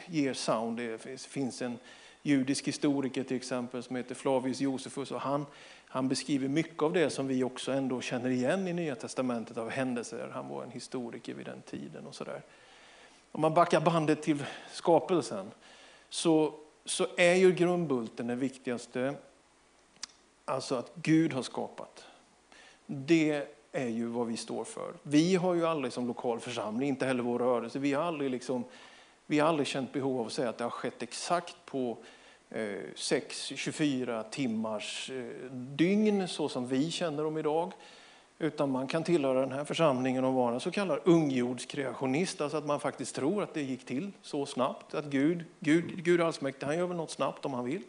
ger 0.08 0.34
sound. 0.34 0.78
Det 0.78 1.22
finns 1.22 1.62
en 1.62 1.78
judisk 2.22 2.68
historiker 2.68 3.24
till 3.24 3.38
exempel 3.38 3.84
som 3.84 3.96
heter 3.96 4.16
Flavius 4.16 4.62
Josefus 4.62 5.12
och 5.12 5.22
han, 5.22 5.46
han 5.88 6.10
beskriver 6.10 6.48
mycket 6.48 6.84
av 6.84 6.94
det 6.94 7.10
som 7.10 7.28
vi 7.28 7.44
också 7.44 7.72
ändå 7.72 8.02
känner 8.02 8.30
igen 8.30 8.68
i 8.68 8.74
Nya 8.74 8.96
Testamentet 8.96 9.58
av 9.58 9.70
händelser. 9.70 10.30
Han 10.34 10.48
var 10.48 10.64
en 10.64 10.72
historiker 10.72 11.34
vid 11.34 11.46
den 11.46 11.62
tiden 11.62 12.08
och 12.08 12.16
sådär. 12.16 12.42
Om 13.32 13.42
man 13.42 13.54
backar 13.54 13.82
bandet 13.82 14.22
till 14.22 14.46
skapelsen 14.72 15.52
så, 16.10 16.54
så 16.86 17.08
är 17.18 17.34
ju 17.34 17.52
grundbulten 17.52 18.28
den 18.28 18.40
viktigaste, 18.40 19.16
alltså 20.46 20.76
att 20.76 20.92
Gud 20.96 21.34
har 21.34 21.42
skapat. 21.42 22.04
Det 22.86 23.48
är 23.76 23.88
ju 23.88 24.06
vad 24.06 24.28
vi 24.28 24.38
står 24.38 24.64
för. 24.64 24.94
Vi 25.04 25.36
har 25.36 25.54
ju 25.54 25.66
aldrig 25.66 25.94
som 25.94 26.08
lokal 26.08 26.40
församling, 26.40 26.90
inte 26.90 27.06
heller 27.06 27.24
vår 27.24 27.40
rörelse, 27.40 27.80
vi 27.80 27.94
har 27.94 28.04
aldrig, 28.04 28.32
liksom, 28.32 28.64
vi 29.26 29.40
har 29.40 29.50
aldrig 29.50 29.68
känt 29.68 29.94
behov 29.94 30.20
av 30.20 30.26
att 30.26 30.34
säga 30.34 30.50
att 30.50 30.58
det 30.58 30.64
har 30.64 30.72
skett 30.72 31.04
exakt 31.04 31.56
på 31.66 31.98
eh, 32.50 32.60
6-24 32.96 34.30
timmars 34.30 35.10
eh, 35.10 35.52
dygn 35.52 36.28
så 36.28 36.50
som 36.50 36.68
vi 36.68 36.92
känner 36.92 37.24
dem 37.24 37.38
idag. 37.38 37.74
Utan 38.40 38.72
man 38.72 38.88
kan 38.88 39.04
tillhöra 39.04 39.42
den 39.42 39.52
här 39.52 39.64
församlingen 39.64 40.24
och 40.24 40.34
vara 40.34 40.54
en 40.54 40.60
så 40.60 40.72
kallad 40.72 41.00
ungjordskreationist, 41.04 42.42
alltså 42.42 42.58
att 42.58 42.66
man 42.66 42.80
faktiskt 42.80 43.16
tror 43.16 43.44
att 43.44 43.54
det 43.54 43.62
gick 43.62 43.86
till 43.86 44.12
så 44.22 44.46
snabbt. 44.46 44.94
Att 44.94 45.06
Gud, 45.06 45.44
Gud, 45.60 46.04
Gud 46.04 46.22
allsmäktig, 46.22 46.66
han 46.66 46.78
gör 46.78 46.88
väl 46.88 46.98
något 46.98 47.12
snabbt 47.12 47.46
om 47.46 47.54
han 47.54 47.66
vill. 47.66 47.82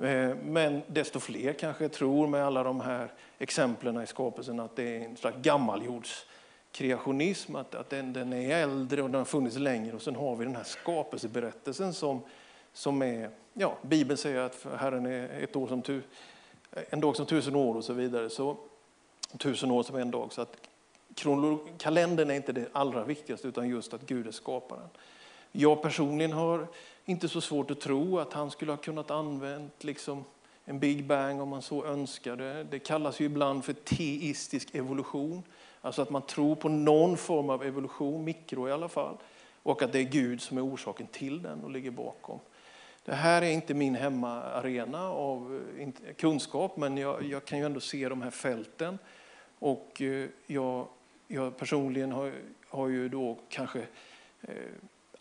Eh, 0.00 0.34
men 0.42 0.82
desto 0.86 1.20
fler 1.20 1.52
kanske 1.52 1.88
tror 1.88 2.26
med 2.26 2.46
alla 2.46 2.62
de 2.62 2.80
här 2.80 3.12
exemplen 3.38 4.02
i 4.02 4.06
skapelsen 4.06 4.60
att 4.60 4.76
det 4.76 4.96
är 4.96 5.00
en 5.00 5.16
slags 5.16 5.36
gammaljordskreationism, 5.36 7.56
att, 7.56 7.74
att 7.74 7.90
den, 7.90 8.12
den, 8.12 8.32
är 8.32 8.62
äldre 8.62 9.02
och 9.02 9.10
den 9.10 9.18
har 9.18 9.24
funnits 9.24 9.56
längre. 9.56 9.96
Och 9.96 10.02
sen 10.02 10.16
har 10.16 10.36
vi 10.36 10.44
den 10.44 10.56
här 10.56 10.64
skapelseberättelsen 10.64 11.94
som, 11.94 12.22
som 12.72 13.02
är, 13.02 13.30
ja, 13.52 13.76
Bibeln 13.82 14.18
säger 14.18 14.40
att 14.40 14.66
Herren 14.78 15.06
är 15.06 15.42
ett 15.42 15.56
år 15.56 15.66
som 15.66 15.82
tu, 15.82 16.02
en 16.90 17.00
dag 17.00 17.16
som 17.16 17.26
tusen 17.26 17.56
år 17.56 17.74
och 17.74 17.84
så 17.84 17.92
vidare. 17.92 18.30
Så, 18.30 18.56
tusen 19.38 19.70
år 19.70 19.82
som 19.82 19.96
en 19.96 20.10
dag. 20.10 20.32
Så 20.32 20.42
att 20.42 20.56
kalendern 21.78 22.30
är 22.30 22.34
inte 22.34 22.52
det 22.52 22.68
allra 22.72 23.04
viktigaste 23.04 23.48
utan 23.48 23.68
just 23.68 23.94
att 23.94 24.06
Gud 24.06 24.26
är 24.26 24.32
skaparen. 24.32 24.88
Jag 25.52 25.82
personligen 25.82 26.32
har 26.32 26.66
inte 27.08 27.28
så 27.28 27.40
svårt 27.40 27.70
att 27.70 27.80
tro 27.80 28.18
att 28.18 28.32
han 28.32 28.50
skulle 28.50 28.72
ha 28.72 28.76
kunnat 28.76 29.10
använt 29.10 29.84
liksom 29.84 30.24
en 30.64 30.78
Big 30.78 31.04
Bang 31.04 31.40
om 31.40 31.48
man 31.48 31.62
så 31.62 31.84
önskade. 31.84 32.64
Det 32.64 32.78
kallas 32.78 33.20
ju 33.20 33.24
ibland 33.24 33.64
för 33.64 33.72
teistisk 33.72 34.74
evolution. 34.74 35.42
Alltså 35.80 36.02
att 36.02 36.10
man 36.10 36.22
tror 36.22 36.54
på 36.54 36.68
någon 36.68 37.16
form 37.16 37.50
av 37.50 37.64
evolution, 37.64 38.24
mikro 38.24 38.68
i 38.68 38.72
alla 38.72 38.88
fall. 38.88 39.16
Och 39.62 39.82
att 39.82 39.92
det 39.92 39.98
är 39.98 40.04
Gud 40.04 40.42
som 40.42 40.58
är 40.58 40.64
orsaken 40.64 41.06
till 41.06 41.42
den 41.42 41.64
och 41.64 41.70
ligger 41.70 41.90
bakom. 41.90 42.38
Det 43.04 43.14
här 43.14 43.42
är 43.42 43.50
inte 43.50 43.74
min 43.74 43.94
hemmaarena 43.94 45.10
av 45.10 45.62
kunskap 46.16 46.76
men 46.76 46.96
jag, 46.96 47.22
jag 47.22 47.44
kan 47.44 47.58
ju 47.58 47.64
ändå 47.64 47.80
se 47.80 48.08
de 48.08 48.22
här 48.22 48.30
fälten. 48.30 48.98
Och 49.58 50.02
eh, 50.02 50.28
jag, 50.46 50.86
jag 51.28 51.56
personligen 51.56 52.12
har, 52.12 52.32
har 52.68 52.88
ju 52.88 53.08
då 53.08 53.38
kanske 53.48 53.78
eh, 54.42 54.54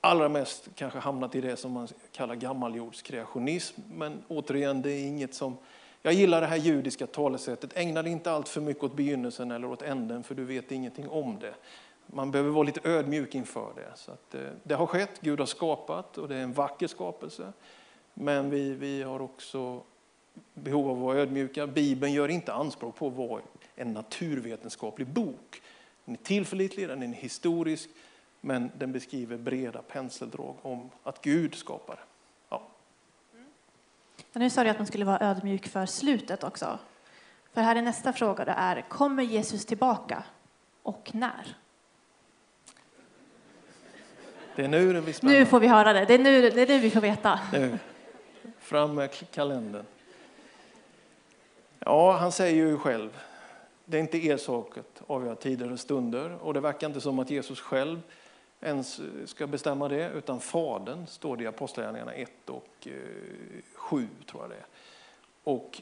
allra 0.05 0.29
mest 0.29 0.69
kanske 0.75 0.99
hamnat 0.99 1.35
i 1.35 1.41
det 1.41 1.57
som 1.57 1.71
man 1.71 1.87
kallar 2.11 2.35
gammaljordskreationism. 2.35 3.81
Men 3.91 4.23
återigen, 4.27 4.81
det 4.81 4.91
är 4.91 5.07
inget 5.07 5.33
som... 5.33 5.57
Jag 6.01 6.13
gillar 6.13 6.41
det 6.41 6.47
här 6.47 6.57
judiska 6.57 7.07
talesättet. 7.07 7.77
Ägna 7.77 8.01
dig 8.01 8.11
inte 8.11 8.31
allt 8.31 8.47
för 8.47 8.61
mycket 8.61 8.83
åt 8.83 8.95
begynnelsen 8.95 9.51
eller 9.51 9.71
åt 9.71 9.81
änden, 9.81 10.23
för 10.23 10.35
du 10.35 10.45
vet 10.45 10.71
ingenting 10.71 11.09
om 11.09 11.39
det. 11.39 11.53
Man 12.07 12.31
behöver 12.31 12.51
vara 12.51 12.63
lite 12.63 12.89
ödmjuk 12.89 13.35
inför 13.35 13.73
det. 13.75 13.91
Så 13.95 14.11
att, 14.11 14.35
eh, 14.35 14.41
det 14.63 14.75
har 14.75 14.85
skett, 14.85 15.21
Gud 15.21 15.39
har 15.39 15.45
skapat 15.45 16.17
och 16.17 16.27
det 16.27 16.35
är 16.35 16.41
en 16.41 16.53
vacker 16.53 16.87
skapelse. 16.87 17.53
Men 18.13 18.49
vi, 18.49 18.73
vi 18.73 19.03
har 19.03 19.21
också 19.21 19.81
behov 20.53 20.89
av 20.89 20.97
att 20.97 21.03
vara 21.03 21.17
ödmjuka. 21.17 21.67
Bibeln 21.67 22.13
gör 22.13 22.29
inte 22.29 22.53
anspråk 22.53 22.95
på 22.95 23.07
att 23.07 23.13
vara 23.13 23.41
en 23.75 23.93
naturvetenskaplig 23.93 25.07
bok. 25.07 25.61
Den 26.05 26.15
är 26.15 26.19
tillförlitlig, 26.19 26.87
den 26.87 27.03
är 27.03 27.07
historisk, 27.07 27.89
men 28.45 28.71
den 28.77 28.91
beskriver 28.91 29.37
breda 29.37 29.81
penseldrag 29.81 30.55
om 30.61 30.89
att 31.03 31.21
Gud 31.21 31.55
skapar. 31.55 31.99
Ja. 32.49 32.61
Men 34.33 34.43
nu 34.43 34.49
sa 34.49 34.63
du 34.63 34.69
att 34.69 34.77
man 34.77 34.87
skulle 34.87 35.05
vara 35.05 35.19
ödmjuk 35.19 35.67
för 35.67 35.85
slutet 35.85 36.43
också. 36.43 36.79
För 37.53 37.61
här 37.61 37.75
är 37.75 37.81
nästa 37.81 38.13
fråga, 38.13 38.45
det 38.45 38.51
är, 38.51 38.81
kommer 38.81 39.23
Jesus 39.23 39.65
tillbaka 39.65 40.23
och 40.83 41.09
när? 41.13 41.57
Det 44.55 44.63
är 44.63 44.67
nu 44.67 44.93
det 44.93 45.01
blir 45.01 45.13
spännande. 45.13 45.39
Nu 45.39 45.45
får 45.45 45.59
vi 45.59 45.67
höra 45.67 45.93
det, 45.93 46.05
det 46.05 46.13
är 46.13 46.19
nu, 46.19 46.49
det 46.49 46.61
är 46.61 46.67
nu 46.67 46.79
vi 46.79 46.89
får 46.89 47.01
veta. 47.01 47.39
Nu. 47.53 47.79
Fram 48.59 48.95
med 48.95 49.31
kalendern. 49.31 49.85
Ja, 51.79 52.17
han 52.17 52.31
säger 52.31 52.65
ju 52.65 52.77
själv, 52.77 53.09
det 53.85 53.97
är 53.97 54.01
inte 54.01 54.25
er 54.25 54.37
sak 54.37 54.77
att 54.77 55.01
avgöra 55.07 55.35
tider 55.35 55.71
och 55.71 55.79
stunder. 55.79 56.37
Och 56.41 56.53
det 56.53 56.59
verkar 56.59 56.87
inte 56.87 57.01
som 57.01 57.19
att 57.19 57.29
Jesus 57.29 57.59
själv 57.59 58.01
ens 58.61 58.99
eh, 58.99 59.05
ska 59.25 59.47
bestämma 59.47 59.87
det, 59.87 60.09
utan 60.09 60.39
Fadern 60.39 61.07
står 61.07 61.37
det 61.37 61.43
i 61.43 61.47
Apostlagärningarna 61.47 62.13
1 62.13 62.29
och 62.49 62.87
eh, 62.87 62.93
7, 63.73 64.07
tror 64.29 64.43
jag 64.43 64.49
det 64.49 64.55
är. 64.55 64.65
Och 65.43 65.81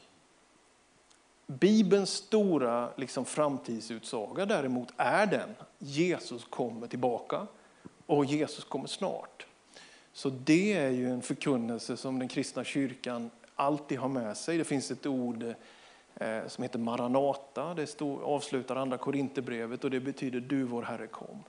Bibelns 1.46 2.10
stora 2.10 2.88
liksom, 2.96 3.24
framtidsutsaga 3.24 4.46
däremot 4.46 4.88
är 4.96 5.26
den, 5.26 5.54
Jesus 5.78 6.44
kommer 6.44 6.86
tillbaka 6.86 7.46
och 8.06 8.24
Jesus 8.24 8.64
kommer 8.64 8.86
snart. 8.86 9.46
Så 10.12 10.30
det 10.30 10.72
är 10.72 10.90
ju 10.90 11.10
en 11.10 11.22
förkunnelse 11.22 11.96
som 11.96 12.18
den 12.18 12.28
kristna 12.28 12.64
kyrkan 12.64 13.30
alltid 13.54 13.98
har 13.98 14.08
med 14.08 14.36
sig. 14.36 14.58
Det 14.58 14.64
finns 14.64 14.90
ett 14.90 15.06
ord 15.06 15.42
eh, 16.14 16.46
som 16.46 16.62
heter 16.62 16.78
Maranata, 16.78 17.74
det 17.74 18.02
avslutar 18.02 18.76
andra 18.76 18.98
Korinthierbrevet 18.98 19.84
och 19.84 19.90
det 19.90 20.00
betyder 20.00 20.40
du 20.40 20.62
vår 20.64 20.82
Herre 20.82 21.06
kom. 21.06 21.42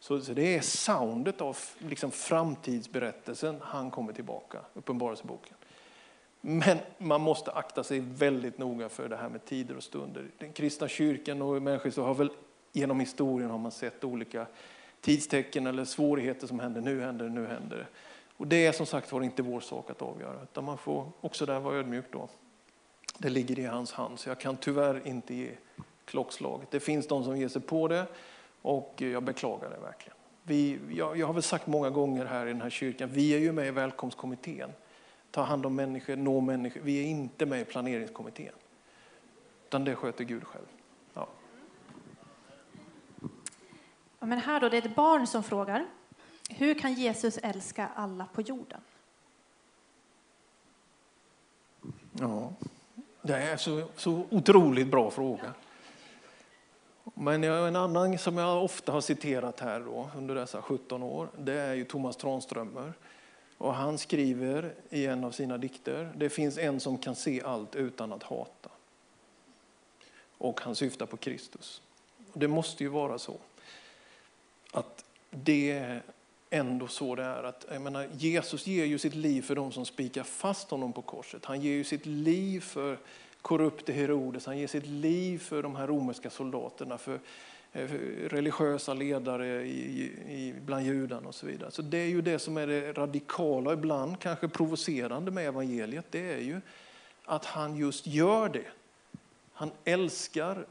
Så, 0.00 0.20
så 0.20 0.32
det 0.32 0.56
är 0.56 0.60
soundet 0.60 1.40
av 1.40 1.58
liksom 1.78 2.10
framtidsberättelsen, 2.10 3.56
han 3.60 3.90
kommer 3.90 4.12
tillbaka, 4.12 4.60
Uppenbarelseboken. 4.74 5.56
Men 6.40 6.78
man 6.98 7.20
måste 7.20 7.52
akta 7.52 7.84
sig 7.84 8.00
väldigt 8.00 8.58
noga 8.58 8.88
för 8.88 9.08
det 9.08 9.16
här 9.16 9.28
med 9.28 9.44
tider 9.44 9.76
och 9.76 9.82
stunder. 9.82 10.26
Den 10.38 10.52
kristna 10.52 10.88
kyrkan 10.88 11.42
och 11.42 11.62
människor 11.62 11.90
så 11.90 12.02
har 12.02 12.14
väl 12.14 12.30
genom 12.72 13.00
historien 13.00 13.50
har 13.50 13.58
man 13.58 13.70
sett 13.70 14.04
olika 14.04 14.46
tidstecken 15.00 15.66
eller 15.66 15.84
svårigheter 15.84 16.46
som 16.46 16.60
händer. 16.60 16.80
Nu 16.80 17.00
händer 17.00 17.24
det, 17.24 17.30
nu 17.30 17.46
händer 17.46 17.76
det. 17.76 17.86
Och 18.36 18.46
det 18.46 18.66
är 18.66 18.72
som 18.72 18.86
sagt 18.86 19.12
var 19.12 19.22
inte 19.22 19.42
vår 19.42 19.60
sak 19.60 19.90
att 19.90 20.02
avgöra, 20.02 20.42
utan 20.42 20.64
man 20.64 20.78
får 20.78 21.12
också 21.20 21.46
där 21.46 21.60
vara 21.60 21.76
ödmjuk 21.76 22.04
då. 22.10 22.28
Det 23.18 23.28
ligger 23.28 23.58
i 23.58 23.64
hans 23.64 23.92
hand, 23.92 24.18
så 24.18 24.28
jag 24.28 24.40
kan 24.40 24.56
tyvärr 24.56 25.06
inte 25.06 25.34
ge 25.34 25.50
klockslaget. 26.04 26.70
Det 26.70 26.80
finns 26.80 27.06
de 27.06 27.24
som 27.24 27.36
ger 27.36 27.48
sig 27.48 27.62
på 27.62 27.88
det 27.88 28.06
och 28.62 28.94
jag 28.96 29.22
beklagar 29.22 29.70
det 29.70 29.80
verkligen. 29.80 30.16
Vi, 30.42 30.78
jag, 30.90 31.16
jag 31.16 31.26
har 31.26 31.34
väl 31.34 31.42
sagt 31.42 31.66
många 31.66 31.90
gånger 31.90 32.24
här 32.24 32.46
i 32.46 32.48
den 32.48 32.62
här 32.62 32.70
kyrkan, 32.70 33.08
vi 33.12 33.34
är 33.34 33.38
ju 33.38 33.52
med 33.52 33.66
i 33.66 33.70
välkomstkommittén. 33.70 34.70
Ta 35.30 35.42
hand 35.42 35.66
om 35.66 35.74
människor, 35.74 36.16
nå 36.16 36.40
människor. 36.40 36.80
Vi 36.80 37.04
är 37.04 37.06
inte 37.06 37.46
med 37.46 37.60
i 37.60 37.64
planeringskommittén. 37.64 38.52
Utan 39.66 39.84
det 39.84 39.94
sköter 39.94 40.24
Gud 40.24 40.44
själv. 40.44 40.66
Ja. 41.14 41.28
ja 44.18 44.26
men 44.26 44.38
här 44.38 44.60
då, 44.60 44.68
det 44.68 44.76
är 44.76 44.86
ett 44.86 44.94
barn 44.94 45.26
som 45.26 45.42
frågar. 45.42 45.86
Hur 46.50 46.74
kan 46.74 46.94
Jesus 46.94 47.38
älska 47.38 47.88
alla 47.94 48.26
på 48.34 48.42
jorden? 48.42 48.80
Ja, 52.12 52.52
det 53.22 53.36
är 53.36 53.56
så, 53.56 53.88
så 53.96 54.26
otroligt 54.30 54.90
bra 54.90 55.10
fråga. 55.10 55.54
Men 57.22 57.44
en 57.44 57.76
annan 57.76 58.18
som 58.18 58.38
jag 58.38 58.64
ofta 58.64 58.92
har 58.92 59.00
citerat 59.00 59.60
här 59.60 59.80
då, 59.80 60.10
under 60.16 60.34
dessa 60.34 60.62
17 60.62 61.02
år, 61.02 61.28
det 61.38 61.52
är 61.52 61.74
ju 61.74 61.84
Thomas 61.84 62.16
Tranströmer. 62.16 62.92
Och 63.58 63.74
han 63.74 63.98
skriver 63.98 64.74
i 64.90 65.06
en 65.06 65.24
av 65.24 65.30
sina 65.30 65.58
dikter, 65.58 66.12
det 66.16 66.30
finns 66.30 66.58
en 66.58 66.80
som 66.80 66.98
kan 66.98 67.14
se 67.14 67.42
allt 67.42 67.76
utan 67.76 68.12
att 68.12 68.22
hata. 68.22 68.70
Och 70.38 70.60
han 70.60 70.74
syftar 70.74 71.06
på 71.06 71.16
Kristus. 71.16 71.82
Och 72.32 72.40
det 72.40 72.48
måste 72.48 72.84
ju 72.84 72.88
vara 72.88 73.18
så 73.18 73.36
att 74.72 75.04
det 75.30 75.70
är 75.70 76.02
ändå 76.50 76.88
så 76.88 77.14
det 77.14 77.24
är. 77.24 77.42
Att, 77.42 77.66
jag 77.70 77.82
menar, 77.82 78.08
Jesus 78.12 78.66
ger 78.66 78.84
ju 78.84 78.98
sitt 78.98 79.14
liv 79.14 79.42
för 79.42 79.54
de 79.54 79.72
som 79.72 79.86
spikar 79.86 80.22
fast 80.22 80.70
honom 80.70 80.92
på 80.92 81.02
korset. 81.02 81.44
Han 81.44 81.60
ger 81.60 81.72
ju 81.72 81.84
sitt 81.84 82.06
liv 82.06 82.60
för 82.60 82.98
korrupte 83.42 83.92
Herodes, 83.92 84.46
han 84.46 84.58
ger 84.58 84.66
sitt 84.66 84.86
liv 84.86 85.38
för 85.38 85.62
de 85.62 85.76
här 85.76 85.86
romerska 85.86 86.30
soldaterna, 86.30 86.98
för, 86.98 87.18
eh, 87.72 87.86
för 87.86 87.98
religiösa 88.28 88.94
ledare 88.94 89.66
i, 89.66 90.02
i, 90.28 90.54
bland 90.66 90.86
judarna 90.86 91.28
och 91.28 91.34
så 91.34 91.46
vidare. 91.46 91.70
Så 91.70 91.82
det 91.82 91.98
är 91.98 92.08
ju 92.08 92.22
det 92.22 92.38
som 92.38 92.56
är 92.56 92.66
det 92.66 92.92
radikala, 92.92 93.72
ibland 93.72 94.20
kanske 94.20 94.48
provocerande 94.48 95.30
med 95.30 95.46
evangeliet, 95.46 96.06
det 96.10 96.32
är 96.32 96.40
ju 96.40 96.60
att 97.24 97.44
han 97.44 97.76
just 97.76 98.06
gör 98.06 98.48
det. 98.48 98.66
Han 99.52 99.70
älskar 99.84 100.66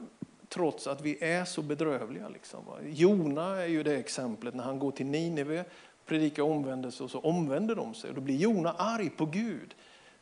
trots 0.48 0.86
att 0.86 1.00
vi 1.00 1.24
är 1.24 1.44
så 1.44 1.62
bedrövliga. 1.62 2.28
Liksom. 2.28 2.64
Jona 2.86 3.62
är 3.62 3.66
ju 3.66 3.82
det 3.82 3.96
exemplet 3.96 4.54
när 4.54 4.64
han 4.64 4.78
går 4.78 4.90
till 4.90 5.06
Nineve, 5.06 5.64
predikar 6.06 6.42
omvändelse 6.42 7.04
och 7.04 7.10
så 7.10 7.20
omvänder 7.20 7.74
de 7.74 7.94
sig. 7.94 8.10
Och 8.10 8.16
Då 8.16 8.20
blir 8.20 8.36
Jona 8.36 8.72
arg 8.72 9.10
på 9.10 9.26
Gud. 9.26 9.74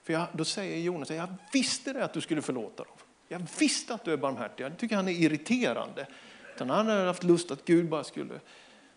För 0.09 0.13
jag, 0.13 0.27
då 0.33 0.45
säger 0.45 0.79
Jonas, 0.79 1.11
jag 1.11 1.29
visste 1.53 1.93
det 1.93 2.05
att 2.05 2.13
du 2.13 2.21
skulle 2.21 2.43
förlåta 2.43 2.85
dem. 2.85 2.93
Jag 3.29 3.43
visste 3.59 3.95
att 3.95 4.05
du 4.05 4.13
är 4.13 4.17
barmhärtig. 4.17 4.65
Jag 4.65 4.79
tycker 4.79 4.97
han 4.97 5.09
är 5.09 5.13
irriterande. 5.13 6.07
Utan 6.55 6.71
han 6.71 6.89
har 6.89 7.07
haft 7.07 7.25
lust 7.25 7.51
att 7.51 7.65
Gud 7.65 7.89
bara 7.89 8.05
skulle... 8.05 8.41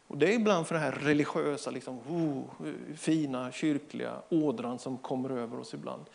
Och 0.08 0.17
det 0.17 0.28
är 0.28 0.34
ibland 0.34 0.67
för 0.67 0.76
den 0.76 0.84
här 0.84 0.91
religiösa, 0.91 1.71
liksom, 1.71 2.00
oh, 2.00 2.43
fina, 2.95 3.52
kyrkliga 3.52 4.21
ådran 4.30 4.80
som 4.80 4.97
kommer 4.97 5.30
över 5.30 5.60
oss 5.60 5.74
ibland. 5.74 6.06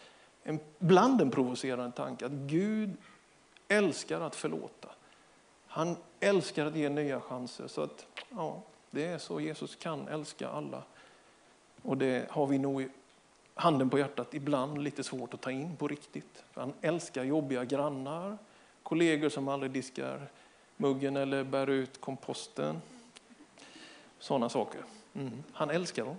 En, 0.43 0.61
bland 0.79 1.21
en 1.21 1.31
provocerande 1.31 1.97
tanke 1.97 2.27
att 2.27 2.33
Gud 2.33 2.91
älskar 3.69 4.21
att 4.21 4.35
förlåta. 4.35 4.89
Han 5.67 5.97
älskar 6.21 6.67
att 6.67 6.77
ge 6.77 6.89
nya 6.89 7.21
chanser. 7.21 7.67
Så 7.67 7.83
att, 7.83 8.07
ja, 8.31 8.63
det 8.91 9.05
är 9.05 9.19
så 9.19 9.41
Jesus 9.41 9.77
kan 9.77 10.09
älska 10.09 10.49
alla. 10.49 10.83
Och 11.83 11.97
det 11.97 12.31
har 12.31 12.47
vi 12.47 12.59
nog 12.59 12.89
handen 13.59 13.91
på 13.91 13.99
hjärtat, 13.99 14.35
ibland 14.35 14.83
lite 14.83 15.05
svårt 15.05 15.35
att 15.35 15.41
ta 15.41 15.51
in 15.51 15.77
på 15.77 15.89
riktigt. 15.89 16.45
Han 16.55 16.73
älskar 16.81 17.25
jobbiga 17.25 17.65
grannar, 17.65 18.39
kollegor 18.83 19.29
som 19.29 19.49
aldrig 19.49 19.73
diskar 19.73 20.29
muggen 20.77 21.17
eller 21.17 21.45
bär 21.45 21.71
ut 21.71 22.01
komposten. 22.01 22.83
Sådana 24.19 24.49
saker. 24.49 24.81
Mm. 25.15 25.43
Han 25.53 25.71
älskar 25.71 26.05
dem. 26.05 26.17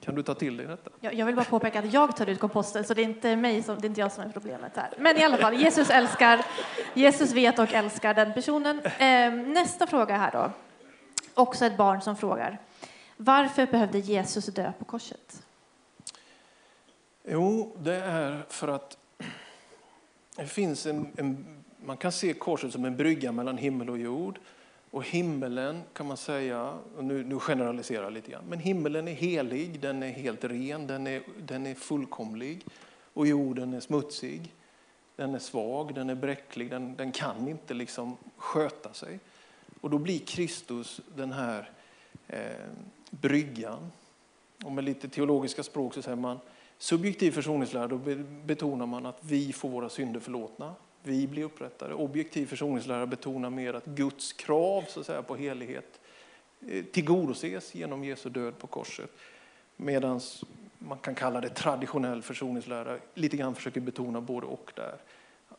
Kan 0.00 0.14
du 0.14 0.22
ta 0.22 0.34
till 0.34 0.56
dig 0.56 0.66
detta? 0.66 0.90
Jag 1.00 1.26
vill 1.26 1.34
bara 1.34 1.44
påpeka 1.44 1.78
att 1.78 1.92
jag 1.92 2.16
tar 2.16 2.26
ut 2.26 2.40
komposten, 2.40 2.84
så 2.84 2.94
det 2.94 3.02
är 3.02 3.04
inte, 3.04 3.36
mig 3.36 3.62
som, 3.62 3.80
det 3.80 3.86
är 3.86 3.88
inte 3.88 4.00
jag 4.00 4.12
som 4.12 4.24
är 4.24 4.28
problemet 4.28 4.76
här. 4.76 4.90
Men 4.98 5.16
i 5.16 5.22
alla 5.22 5.36
fall, 5.36 5.54
Jesus 5.54 5.90
älskar, 5.90 6.46
Jesus 6.94 7.32
vet 7.32 7.58
och 7.58 7.72
älskar 7.72 8.14
den 8.14 8.32
personen. 8.32 8.80
Ehm, 8.98 9.52
nästa 9.52 9.86
fråga 9.86 10.16
här 10.16 10.32
då. 10.32 10.50
Också 11.34 11.64
ett 11.64 11.76
barn 11.76 12.00
som 12.00 12.16
frågar. 12.16 12.58
Varför 13.16 13.66
behövde 13.66 13.98
Jesus 13.98 14.46
dö 14.46 14.72
på 14.78 14.84
korset? 14.84 15.42
Jo, 17.24 17.76
det 17.78 17.94
är 17.94 18.42
för 18.48 18.68
att 18.68 18.96
det 20.36 20.46
finns 20.46 20.86
en, 20.86 21.06
en, 21.16 21.44
man 21.84 21.96
kan 21.96 22.12
se 22.12 22.32
korset 22.32 22.72
som 22.72 22.84
en 22.84 22.96
brygga 22.96 23.32
mellan 23.32 23.58
himmel 23.58 23.90
och 23.90 23.98
jord. 23.98 24.38
Och 24.90 25.06
himmelen 25.06 25.82
kan 25.92 26.06
man 26.06 26.16
säga, 26.16 26.74
och 26.96 27.04
nu, 27.04 27.24
nu 27.24 27.38
generaliserar 27.38 28.02
jag 28.02 28.12
lite 28.12 28.30
grann, 28.30 28.44
men 28.48 28.58
himmelen 28.58 29.08
är 29.08 29.12
helig, 29.12 29.80
den 29.80 30.02
är 30.02 30.10
helt 30.10 30.44
ren, 30.44 30.86
den 30.86 31.06
är, 31.06 31.22
den 31.38 31.66
är 31.66 31.74
fullkomlig. 31.74 32.66
Och 33.14 33.26
jorden 33.26 33.74
är 33.74 33.80
smutsig, 33.80 34.54
den 35.16 35.34
är 35.34 35.38
svag, 35.38 35.94
den 35.94 36.10
är 36.10 36.14
bräcklig, 36.14 36.70
den, 36.70 36.96
den 36.96 37.12
kan 37.12 37.48
inte 37.48 37.74
liksom 37.74 38.16
sköta 38.36 38.92
sig. 38.92 39.18
Och 39.80 39.90
då 39.90 39.98
blir 39.98 40.18
Kristus 40.18 41.00
den 41.16 41.32
här 41.32 41.70
eh, 42.28 42.40
bryggan. 43.10 43.92
Och 44.64 44.72
med 44.72 44.84
lite 44.84 45.08
teologiska 45.08 45.62
språk 45.62 45.94
så 45.94 46.02
säger 46.02 46.16
man 46.16 46.38
Subjektiv 46.82 47.30
försoningslära, 47.30 47.88
då 47.88 47.98
betonar 48.44 48.86
man 48.86 49.06
att 49.06 49.18
vi 49.20 49.52
får 49.52 49.68
våra 49.68 49.88
synder 49.88 50.20
förlåtna. 50.20 50.74
Vi 51.02 51.26
blir 51.26 51.44
upprättade. 51.44 51.94
Objektiv 51.94 52.46
försoningslära 52.46 53.06
betonar 53.06 53.50
mer 53.50 53.74
att 53.74 53.84
Guds 53.84 54.32
krav 54.32 54.84
så 54.88 55.00
att 55.00 55.06
säga, 55.06 55.22
på 55.22 55.36
helighet 55.36 56.00
eh, 56.68 56.84
tillgodoses 56.84 57.74
genom 57.74 58.04
Jesu 58.04 58.30
död 58.30 58.58
på 58.58 58.66
korset. 58.66 59.10
Medan 59.76 60.20
man 60.78 60.98
kan 60.98 61.14
kalla 61.14 61.40
det 61.40 61.48
traditionell 61.48 62.22
försoningslära, 62.22 62.98
lite 63.14 63.36
grann 63.36 63.54
försöker 63.54 63.80
betona 63.80 64.20
både 64.20 64.46
och 64.46 64.72
där. 64.76 64.96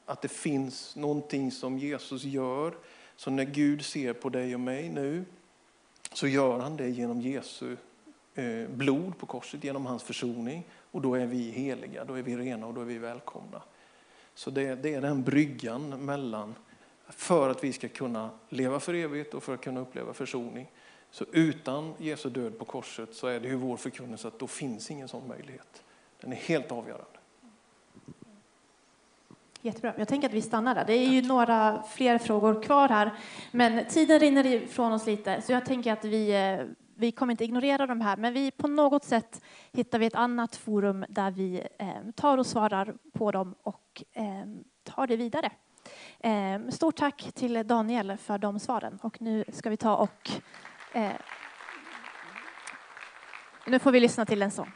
Att 0.06 0.22
det 0.22 0.32
finns 0.32 0.96
någonting 0.96 1.52
som 1.52 1.78
Jesus 1.78 2.24
gör, 2.24 2.74
så 3.16 3.32
när 3.32 3.46
Gud 3.46 3.86
ser 3.86 4.14
på 4.14 4.30
dig 4.30 4.54
och 4.54 4.62
mig 4.62 4.90
nu, 4.90 5.26
så 6.14 6.28
gör 6.28 6.60
han 6.60 6.78
det 6.78 6.90
genom 6.90 7.22
Jesu 7.22 7.78
eh, 8.36 8.68
blod 8.70 9.18
på 9.18 9.26
korset, 9.26 9.64
genom 9.64 9.86
hans 9.86 10.04
försoning. 10.04 10.66
Och 10.94 11.02
då 11.02 11.16
är 11.16 11.26
vi 11.26 11.52
heliga, 11.52 12.06
då 12.06 12.14
är 12.14 12.22
vi 12.22 12.38
rena 12.38 12.68
och 12.68 12.74
då 12.74 12.82
är 12.82 12.86
vi 12.86 12.98
välkomna. 12.98 13.62
Så 14.36 14.50
det, 14.50 14.76
det 14.76 14.94
är 14.94 15.02
den 15.02 15.24
bryggan 15.24 16.06
mellan, 16.06 16.56
för 17.10 17.50
att 17.50 17.64
vi 17.64 17.74
ska 17.74 17.88
kunna 17.88 18.30
leva 18.50 18.80
för 18.80 18.94
evigt 18.94 19.34
och 19.34 19.44
för 19.44 19.54
att 19.54 19.62
kunna 19.62 19.80
uppleva 19.80 20.14
försoning. 20.14 20.72
Så 21.12 21.26
utan 21.32 21.94
Jesu 21.98 22.30
död 22.30 22.60
på 22.60 22.66
korset 22.66 23.16
så 23.16 23.28
är 23.28 23.40
det 23.40 23.48
ju 23.48 23.56
vår 23.56 23.78
förkunnelse 23.78 24.28
att 24.28 24.40
då 24.40 24.48
finns 24.48 24.92
ingen 24.92 25.08
sån 25.08 25.28
möjlighet. 25.28 25.84
Den 26.22 26.32
är 26.32 26.36
helt 26.36 26.72
avgörande. 26.72 27.20
Jättebra. 29.62 29.94
Jag 29.98 30.08
tänker 30.08 30.28
att 30.28 30.34
vi 30.34 30.42
stannar 30.42 30.76
där. 30.76 30.86
Det 30.86 30.94
är 30.94 31.08
ju 31.08 31.22
några 31.22 31.84
fler 31.84 32.18
frågor 32.18 32.64
kvar 32.64 32.90
här, 32.90 33.12
men 33.52 33.86
tiden 33.86 34.20
rinner 34.20 34.46
ifrån 34.46 34.92
oss 34.92 35.06
lite, 35.06 35.42
så 35.42 35.52
jag 35.52 35.66
tänker 35.66 35.94
att 35.94 36.06
vi 36.06 36.32
eh, 36.32 36.66
vi 36.96 37.12
kommer 37.12 37.32
inte 37.34 37.44
ignorera 37.44 37.88
de 37.88 38.02
här, 38.02 38.18
men 38.18 38.34
vi 38.34 38.52
på 38.52 38.68
något 38.68 39.04
sätt 39.04 39.42
hittar 39.72 40.00
vi 40.00 40.06
ett 40.06 40.16
annat 40.16 40.56
forum 40.56 41.06
där 41.10 41.32
vi 41.32 41.68
eh, 41.80 41.88
tar 42.16 42.38
och 42.38 42.46
svarar 42.46 42.96
på 43.14 43.32
dem 43.32 43.56
och 43.64 44.04
eh, 44.14 44.46
tar 44.84 45.08
det 45.08 45.16
vidare. 45.16 45.52
Eh, 46.20 46.70
stort 46.70 46.96
tack 46.96 47.32
till 47.34 47.68
Daniel 47.68 48.18
för 48.18 48.38
de 48.38 48.60
svaren 48.60 49.00
och 49.02 49.22
nu 49.22 49.44
ska 49.48 49.70
vi 49.70 49.78
ta 49.78 49.96
och 49.96 50.30
eh, 50.94 51.12
nu 53.68 53.80
får 53.80 53.92
vi 53.92 54.00
lyssna 54.00 54.26
till 54.26 54.42
en 54.42 54.52
sång. 54.52 54.72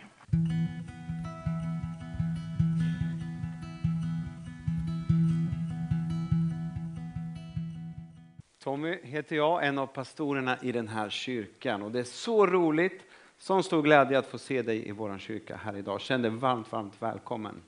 Tommy 8.67 8.97
heter 9.03 9.35
jag, 9.35 9.67
en 9.67 9.77
av 9.77 9.87
pastorerna 9.87 10.57
i 10.61 10.71
den 10.71 10.87
här 10.87 11.09
kyrkan. 11.09 11.81
Och 11.81 11.91
det 11.91 11.99
är 11.99 12.03
så 12.03 12.47
roligt, 12.47 13.03
sån 13.37 13.63
stor 13.63 13.81
glädje 13.81 14.19
att 14.19 14.27
få 14.27 14.37
se 14.37 14.61
dig 14.61 14.87
i 14.87 14.91
vår 14.91 15.17
kyrka 15.17 15.59
här 15.63 15.77
idag. 15.77 16.01
Känn 16.01 16.21
dig 16.21 16.31
varmt, 16.31 16.71
varmt 16.71 16.93
välkommen. 16.99 17.61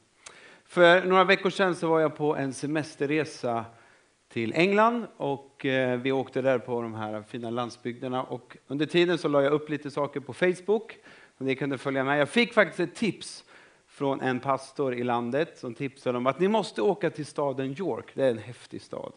För 0.65 1.05
några 1.05 1.23
veckor 1.23 1.49
sedan 1.49 1.75
så 1.75 1.87
var 1.87 1.99
jag 1.99 2.15
på 2.15 2.35
en 2.35 2.53
semesterresa 2.53 3.65
till 4.29 4.53
England 4.53 5.07
och 5.17 5.65
eh, 5.65 5.99
vi 5.99 6.11
åkte 6.11 6.41
där 6.41 6.59
på 6.59 6.81
de 6.81 6.93
här 6.93 7.21
fina 7.21 7.49
landsbygderna 7.49 8.23
och 8.23 8.57
under 8.67 8.85
tiden 8.85 9.17
så 9.17 9.27
la 9.27 9.41
jag 9.41 9.53
upp 9.53 9.69
lite 9.69 9.91
saker 9.91 10.19
på 10.19 10.33
Facebook 10.33 10.97
och 11.37 11.45
ni 11.45 11.55
kunde 11.55 11.77
följa 11.77 12.03
med. 12.03 12.19
Jag 12.19 12.29
fick 12.29 12.53
faktiskt 12.53 12.79
ett 12.79 12.95
tips 12.95 13.43
från 13.87 14.21
en 14.21 14.39
pastor 14.39 14.93
i 14.93 15.03
landet 15.03 15.57
som 15.57 15.73
tipsade 15.73 16.17
om 16.17 16.27
att 16.27 16.39
ni 16.39 16.47
måste 16.47 16.81
åka 16.81 17.09
till 17.09 17.25
staden 17.25 17.75
York, 17.79 18.11
det 18.13 18.25
är 18.25 18.31
en 18.31 18.37
häftig 18.37 18.81
stad. 18.81 19.11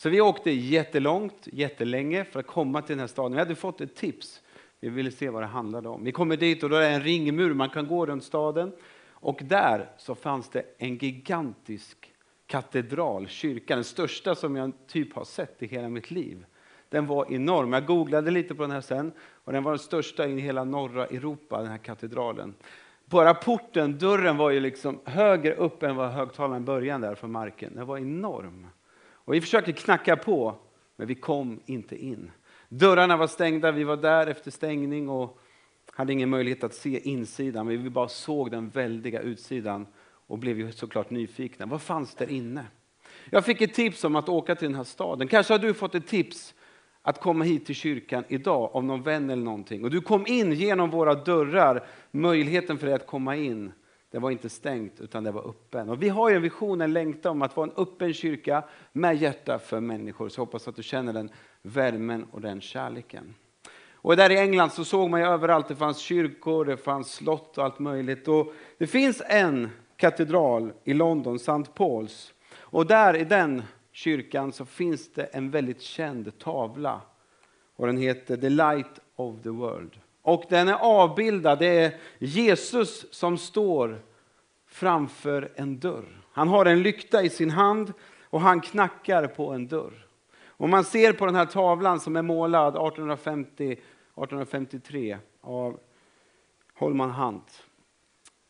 Så 0.00 0.08
vi 0.08 0.20
åkte 0.20 0.50
jättelångt, 0.50 1.48
jättelänge 1.52 2.24
för 2.24 2.40
att 2.40 2.46
komma 2.46 2.82
till 2.82 2.92
den 2.92 3.00
här 3.00 3.06
staden. 3.06 3.32
Vi 3.32 3.38
hade 3.38 3.54
fått 3.54 3.80
ett 3.80 3.96
tips. 3.96 4.42
Vi 4.80 4.88
ville 4.88 5.10
se 5.10 5.30
vad 5.30 5.42
det 5.42 5.46
handlade 5.46 5.88
om. 5.88 6.04
Vi 6.04 6.12
kommer 6.12 6.36
dit 6.36 6.62
och 6.62 6.70
då 6.70 6.76
är 6.76 6.80
det 6.80 6.88
en 6.88 7.02
ringmur, 7.02 7.54
man 7.54 7.70
kan 7.70 7.86
gå 7.86 8.06
runt 8.06 8.24
staden. 8.24 8.72
Och 9.10 9.40
där 9.44 9.90
så 9.96 10.14
fanns 10.14 10.48
det 10.48 10.62
en 10.78 10.96
gigantisk 10.96 12.12
katedral, 12.46 13.28
kyrka, 13.28 13.74
den 13.74 13.84
största 13.84 14.34
som 14.34 14.56
jag 14.56 14.72
typ 14.86 15.14
har 15.14 15.24
sett 15.24 15.62
i 15.62 15.66
hela 15.66 15.88
mitt 15.88 16.10
liv. 16.10 16.46
Den 16.88 17.06
var 17.06 17.32
enorm. 17.32 17.72
Jag 17.72 17.86
googlade 17.86 18.30
lite 18.30 18.54
på 18.54 18.62
den 18.62 18.70
här 18.70 18.80
sen 18.80 19.12
och 19.44 19.52
den 19.52 19.62
var 19.62 19.72
den 19.72 19.78
största 19.78 20.26
i 20.26 20.40
hela 20.40 20.64
norra 20.64 21.06
Europa, 21.06 21.58
den 21.58 21.70
här 21.70 21.78
katedralen. 21.78 22.54
Bara 23.04 23.34
porten, 23.34 23.98
dörren 23.98 24.36
var 24.36 24.50
ju 24.50 24.60
liksom 24.60 25.00
högre 25.04 25.54
upp 25.54 25.82
än 25.82 25.96
vad 25.96 26.10
högtalaren 26.10 26.64
började 26.64 27.06
där 27.06 27.14
från 27.14 27.32
marken. 27.32 27.74
Den 27.74 27.86
var 27.86 27.98
enorm. 27.98 28.66
Och 29.28 29.34
vi 29.34 29.40
försökte 29.40 29.72
knacka 29.72 30.16
på, 30.16 30.54
men 30.96 31.06
vi 31.06 31.14
kom 31.14 31.60
inte 31.66 32.04
in. 32.04 32.30
Dörrarna 32.68 33.16
var 33.16 33.26
stängda, 33.26 33.72
vi 33.72 33.84
var 33.84 33.96
där 33.96 34.26
efter 34.26 34.50
stängning 34.50 35.08
och 35.08 35.38
hade 35.92 36.12
ingen 36.12 36.30
möjlighet 36.30 36.64
att 36.64 36.74
se 36.74 37.08
insidan, 37.08 37.66
men 37.66 37.82
vi 37.82 37.90
bara 37.90 38.08
såg 38.08 38.50
den 38.50 38.68
väldiga 38.68 39.20
utsidan. 39.20 39.86
och 40.26 40.38
blev 40.38 40.58
ju 40.58 40.72
såklart 40.72 41.10
nyfikna. 41.10 41.66
Vad 41.66 41.82
fanns 41.82 42.14
där 42.14 42.30
inne? 42.30 42.66
Jag 43.30 43.44
fick 43.44 43.60
ett 43.60 43.74
tips 43.74 44.04
om 44.04 44.16
att 44.16 44.28
åka 44.28 44.54
till 44.54 44.68
den 44.68 44.76
här 44.76 44.84
staden. 44.84 45.28
Kanske 45.28 45.54
har 45.54 45.58
du 45.58 45.74
fått 45.74 45.94
ett 45.94 46.06
tips 46.06 46.54
att 47.02 47.20
komma 47.20 47.44
hit 47.44 47.66
till 47.66 47.74
kyrkan 47.74 48.24
idag 48.28 48.70
av 48.72 48.84
någon 48.84 49.02
vän 49.02 49.30
eller 49.30 49.44
någonting. 49.44 49.84
Och 49.84 49.90
du 49.90 50.00
kom 50.00 50.26
in 50.26 50.52
genom 50.52 50.90
våra 50.90 51.14
dörrar. 51.14 51.86
Möjligheten 52.10 52.78
för 52.78 52.86
dig 52.86 52.94
att 52.94 53.06
komma 53.06 53.36
in, 53.36 53.72
det 54.18 54.22
var 54.22 54.30
inte 54.30 54.48
stängt 54.48 55.00
utan 55.00 55.24
det 55.24 55.30
var 55.30 55.48
öppen. 55.48 55.88
Och 55.88 56.02
vi 56.02 56.08
har 56.08 56.30
ju 56.30 56.36
en 56.36 56.42
vision, 56.42 56.80
en 56.80 56.92
längtan 56.92 57.32
om 57.32 57.42
att 57.42 57.56
vara 57.56 57.70
en 57.70 57.76
öppen 57.76 58.14
kyrka 58.14 58.64
med 58.92 59.16
hjärta 59.16 59.58
för 59.58 59.80
människor. 59.80 60.28
Så 60.28 60.40
jag 60.40 60.46
hoppas 60.46 60.68
att 60.68 60.76
du 60.76 60.82
känner 60.82 61.12
den 61.12 61.30
värmen 61.62 62.26
och 62.32 62.40
den 62.40 62.60
kärleken. 62.60 63.34
Och 63.92 64.16
där 64.16 64.30
i 64.30 64.38
England 64.38 64.70
så 64.70 64.84
såg 64.84 65.10
man 65.10 65.20
ju 65.20 65.26
överallt, 65.26 65.68
det 65.68 65.76
fanns 65.76 65.98
kyrkor, 65.98 66.64
det 66.64 66.76
fanns 66.76 67.12
slott 67.12 67.58
och 67.58 67.64
allt 67.64 67.78
möjligt. 67.78 68.28
Och 68.28 68.52
det 68.78 68.86
finns 68.86 69.22
en 69.26 69.70
katedral 69.96 70.72
i 70.84 70.94
London, 70.94 71.36
St. 71.36 71.72
Pauls. 71.74 72.34
Och 72.54 72.86
där 72.86 73.16
i 73.16 73.24
den 73.24 73.62
kyrkan 73.92 74.52
så 74.52 74.64
finns 74.64 75.12
det 75.12 75.24
en 75.24 75.50
väldigt 75.50 75.80
känd 75.80 76.38
tavla. 76.38 77.00
Och 77.76 77.86
den 77.86 77.96
heter 77.96 78.36
The 78.36 78.50
Light 78.50 79.00
of 79.16 79.42
the 79.42 79.50
World. 79.50 79.90
Och 80.28 80.44
den 80.48 80.68
är 80.68 80.74
avbildad, 80.74 81.58
det 81.58 81.66
är 81.66 81.94
Jesus 82.18 83.14
som 83.14 83.38
står 83.38 84.02
framför 84.66 85.52
en 85.54 85.78
dörr. 85.78 86.22
Han 86.32 86.48
har 86.48 86.66
en 86.66 86.82
lykta 86.82 87.22
i 87.22 87.30
sin 87.30 87.50
hand 87.50 87.92
och 88.24 88.40
han 88.40 88.60
knackar 88.60 89.26
på 89.26 89.52
en 89.52 89.68
dörr. 89.68 90.06
Och 90.46 90.68
man 90.68 90.84
ser 90.84 91.12
på 91.12 91.26
den 91.26 91.34
här 91.34 91.46
tavlan 91.46 92.00
som 92.00 92.16
är 92.16 92.22
målad 92.22 92.68
1850, 92.68 93.72
1853 93.72 95.18
av 95.40 95.80
Holman 96.74 97.10
Hunt. 97.10 97.62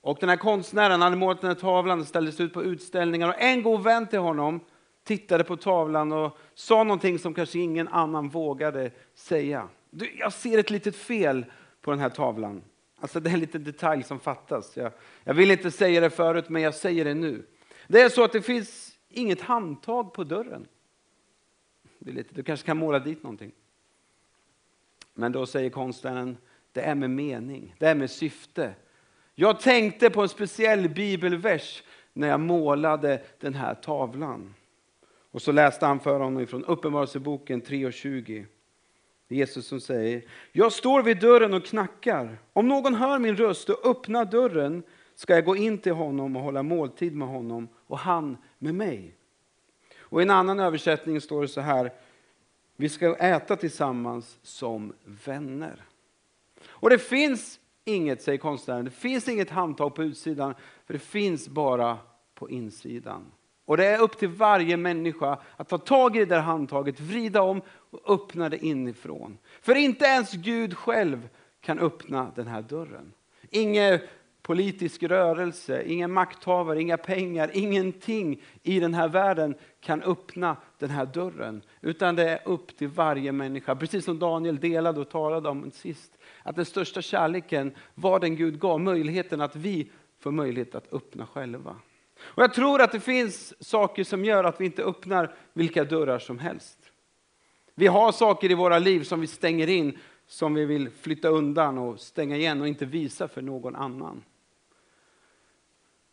Och 0.00 0.16
den 0.20 0.28
här 0.28 0.36
konstnären 0.36 1.02
hade 1.02 1.16
målat 1.16 1.40
den 1.40 1.50
här 1.50 1.54
tavlan 1.54 2.00
och 2.00 2.06
ställdes 2.06 2.40
ut 2.40 2.54
på 2.54 2.62
utställningar. 2.62 3.28
Och 3.28 3.40
en 3.40 3.62
god 3.62 3.82
vän 3.82 4.06
till 4.06 4.18
honom 4.18 4.60
tittade 5.04 5.44
på 5.44 5.56
tavlan 5.56 6.12
och 6.12 6.38
sa 6.54 6.84
någonting 6.84 7.18
som 7.18 7.34
kanske 7.34 7.58
ingen 7.58 7.88
annan 7.88 8.28
vågade 8.28 8.90
säga. 9.14 9.68
Du, 9.90 10.16
jag 10.18 10.32
ser 10.32 10.58
ett 10.58 10.70
litet 10.70 10.96
fel 10.96 11.44
på 11.80 11.90
den 11.90 12.00
här 12.00 12.10
tavlan. 12.10 12.62
Alltså 13.00 13.20
det 13.20 13.30
är 13.30 13.34
en 13.34 13.40
liten 13.40 13.64
detalj 13.64 14.02
som 14.02 14.20
fattas. 14.20 14.76
Jag, 14.76 14.92
jag 15.24 15.34
vill 15.34 15.50
inte 15.50 15.70
säga 15.70 16.00
det 16.00 16.10
förut, 16.10 16.48
men 16.48 16.62
jag 16.62 16.74
säger 16.74 17.04
det 17.04 17.14
nu. 17.14 17.46
Det 17.86 18.00
är 18.00 18.08
så 18.08 18.24
att 18.24 18.32
det 18.32 18.42
finns 18.42 18.98
inget 19.08 19.40
handtag 19.40 20.12
på 20.12 20.24
dörren. 20.24 20.68
Det 21.98 22.10
är 22.10 22.14
lite, 22.14 22.34
du 22.34 22.42
kanske 22.42 22.66
kan 22.66 22.76
måla 22.76 22.98
dit 22.98 23.22
någonting. 23.22 23.52
Men 25.14 25.32
då 25.32 25.46
säger 25.46 25.70
konstnären, 25.70 26.36
det 26.72 26.80
är 26.80 26.94
med 26.94 27.10
mening, 27.10 27.74
det 27.78 27.86
är 27.86 27.94
med 27.94 28.10
syfte. 28.10 28.74
Jag 29.34 29.60
tänkte 29.60 30.10
på 30.10 30.22
en 30.22 30.28
speciell 30.28 30.88
bibelvers 30.88 31.82
när 32.12 32.28
jag 32.28 32.40
målade 32.40 33.22
den 33.40 33.54
här 33.54 33.74
tavlan. 33.74 34.54
Och 35.30 35.42
så 35.42 35.52
läste 35.52 35.86
han 35.86 36.00
för 36.00 36.20
honom 36.20 36.46
från 36.46 36.64
Uppenbarelseboken 36.64 37.60
3.20. 39.28 39.34
Jesus 39.34 39.66
som 39.66 39.80
säger, 39.80 40.22
jag 40.52 40.72
står 40.72 41.02
vid 41.02 41.20
dörren 41.20 41.54
och 41.54 41.64
knackar. 41.64 42.38
Om 42.52 42.68
någon 42.68 42.94
hör 42.94 43.18
min 43.18 43.36
röst 43.36 43.68
och 43.68 43.86
öppnar 43.86 44.24
dörren 44.24 44.82
ska 45.14 45.34
jag 45.34 45.44
gå 45.44 45.56
in 45.56 45.78
till 45.78 45.92
honom 45.92 46.36
och 46.36 46.42
hålla 46.42 46.62
måltid 46.62 47.16
med 47.16 47.28
honom 47.28 47.68
och 47.86 47.98
han 47.98 48.36
med 48.58 48.74
mig. 48.74 49.14
Och 50.00 50.20
i 50.20 50.22
en 50.22 50.30
annan 50.30 50.60
översättning 50.60 51.20
står 51.20 51.42
det 51.42 51.48
så 51.48 51.60
här, 51.60 51.92
vi 52.76 52.88
ska 52.88 53.16
äta 53.16 53.56
tillsammans 53.56 54.38
som 54.42 54.92
vänner. 55.24 55.84
Och 56.68 56.90
det 56.90 56.98
finns 56.98 57.60
inget, 57.84 58.22
säger 58.22 58.38
konstnären, 58.38 58.84
det 58.84 58.90
finns 58.90 59.28
inget 59.28 59.50
handtag 59.50 59.94
på 59.94 60.04
utsidan, 60.04 60.54
för 60.86 60.92
det 60.92 60.98
finns 60.98 61.48
bara 61.48 61.98
på 62.34 62.50
insidan. 62.50 63.32
Och 63.64 63.76
det 63.76 63.86
är 63.86 64.00
upp 64.00 64.18
till 64.18 64.28
varje 64.28 64.76
människa 64.76 65.38
att 65.56 65.68
ta 65.68 65.78
tag 65.78 66.16
i 66.16 66.18
det 66.18 66.24
där 66.24 66.40
handtaget, 66.40 67.00
vrida 67.00 67.42
om 67.42 67.62
och 67.90 68.14
öppna 68.14 68.48
det 68.48 68.64
inifrån. 68.64 69.38
För 69.60 69.74
inte 69.74 70.04
ens 70.04 70.32
Gud 70.32 70.76
själv 70.76 71.28
kan 71.60 71.78
öppna 71.78 72.32
den 72.36 72.46
här 72.46 72.62
dörren. 72.62 73.12
Ingen 73.50 73.98
politisk 74.42 75.02
rörelse, 75.02 75.82
ingen 75.82 76.12
makthavare, 76.12 76.82
inga 76.82 76.96
pengar, 76.96 77.50
ingenting 77.54 78.42
i 78.62 78.80
den 78.80 78.94
här 78.94 79.08
världen 79.08 79.54
kan 79.80 80.02
öppna 80.02 80.56
den 80.78 80.90
här 80.90 81.06
dörren. 81.06 81.62
Utan 81.80 82.16
det 82.16 82.30
är 82.30 82.48
upp 82.48 82.76
till 82.76 82.88
varje 82.88 83.32
människa. 83.32 83.74
Precis 83.74 84.04
som 84.04 84.18
Daniel 84.18 84.60
delade 84.60 85.00
och 85.00 85.10
talade 85.10 85.48
om 85.48 85.70
sist. 85.70 86.18
Att 86.42 86.56
den 86.56 86.64
största 86.64 87.02
kärleken 87.02 87.74
var 87.94 88.20
den 88.20 88.36
Gud 88.36 88.60
gav, 88.60 88.80
möjligheten 88.80 89.40
att 89.40 89.56
vi 89.56 89.90
får 90.20 90.30
möjlighet 90.30 90.74
att 90.74 90.92
öppna 90.92 91.26
själva. 91.26 91.76
Och 92.20 92.42
jag 92.42 92.54
tror 92.54 92.82
att 92.82 92.92
det 92.92 93.00
finns 93.00 93.64
saker 93.64 94.04
som 94.04 94.24
gör 94.24 94.44
att 94.44 94.60
vi 94.60 94.64
inte 94.64 94.82
öppnar 94.82 95.34
vilka 95.52 95.84
dörrar 95.84 96.18
som 96.18 96.38
helst. 96.38 96.87
Vi 97.78 97.86
har 97.86 98.12
saker 98.12 98.50
i 98.50 98.54
våra 98.54 98.78
liv 98.78 99.02
som 99.02 99.20
vi 99.20 99.26
stänger 99.26 99.68
in, 99.68 99.98
som 100.26 100.54
vi 100.54 100.64
vill 100.64 100.90
flytta 100.90 101.28
undan 101.28 101.78
och 101.78 102.00
stänga 102.00 102.36
igen 102.36 102.60
och 102.60 102.68
inte 102.68 102.86
visa 102.86 103.28
för 103.28 103.42
någon 103.42 103.76
annan. 103.76 104.24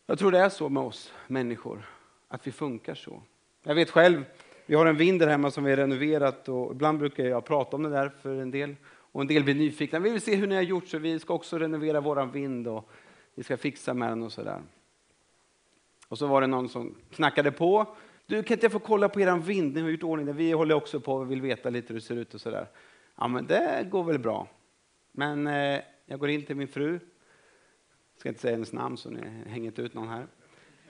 Jag 0.06 0.18
tror 0.18 0.32
det 0.32 0.38
är 0.38 0.48
så 0.48 0.68
med 0.68 0.82
oss 0.82 1.12
människor, 1.26 1.88
att 2.28 2.46
vi 2.46 2.52
funkar 2.52 2.94
så. 2.94 3.22
Jag 3.62 3.74
vet 3.74 3.90
själv, 3.90 4.24
vi 4.66 4.74
har 4.74 4.86
en 4.86 4.96
vind 4.96 5.20
där 5.20 5.26
hemma 5.26 5.50
som 5.50 5.64
vi 5.64 5.70
har 5.70 5.76
renoverat 5.76 6.48
och 6.48 6.72
ibland 6.72 6.98
brukar 6.98 7.24
jag 7.24 7.44
prata 7.44 7.76
om 7.76 7.82
det 7.82 7.90
där 7.90 8.08
för 8.22 8.34
en 8.34 8.50
del. 8.50 8.76
Och 8.86 9.20
en 9.20 9.26
del 9.26 9.44
blir 9.44 9.54
nyfikna. 9.54 9.98
Vi 9.98 10.10
vill 10.10 10.20
se 10.20 10.34
hur 10.34 10.46
ni 10.46 10.54
har 10.54 10.62
gjort 10.62 10.88
så 10.88 10.98
vi 10.98 11.18
ska 11.18 11.34
också 11.34 11.58
renovera 11.58 12.00
våran 12.00 12.30
vind 12.30 12.68
och 12.68 12.90
vi 13.34 13.42
ska 13.42 13.56
fixa 13.56 13.94
med 13.94 14.08
den 14.08 14.22
och 14.22 14.32
sådär. 14.32 14.62
Och 16.08 16.18
så 16.18 16.26
var 16.26 16.40
det 16.40 16.46
någon 16.46 16.68
som 16.68 16.94
knackade 17.10 17.52
på. 17.52 17.86
Du, 18.26 18.42
kan 18.42 18.54
inte 18.54 18.64
jag 18.64 18.72
få 18.72 18.78
kolla 18.78 19.08
på 19.08 19.20
eran 19.20 19.42
vind? 19.42 19.74
Ni 19.74 19.80
har 19.80 19.88
gjort 19.88 20.02
ordning 20.02 20.26
där. 20.26 20.32
Vi 20.32 20.52
håller 20.52 20.74
också 20.74 21.00
på 21.00 21.14
och 21.14 21.30
vill 21.30 21.40
veta 21.40 21.70
lite 21.70 21.92
hur 21.92 22.00
det 22.00 22.06
ser 22.06 22.16
ut 22.16 22.34
och 22.34 22.40
sådär. 22.40 22.68
Ja, 23.16 23.28
men 23.28 23.46
det 23.46 23.86
går 23.90 24.04
väl 24.04 24.18
bra. 24.18 24.48
Men 25.12 25.46
eh, 25.46 25.80
jag 26.06 26.18
går 26.18 26.30
in 26.30 26.46
till 26.46 26.56
min 26.56 26.68
fru. 26.68 26.92
Jag 26.92 28.20
ska 28.20 28.28
inte 28.28 28.40
säga 28.40 28.52
hennes 28.52 28.72
namn 28.72 28.96
så 28.96 29.10
ni 29.10 29.20
hänger 29.46 29.66
inte 29.66 29.82
ut 29.82 29.94
någon 29.94 30.08
här. 30.08 30.26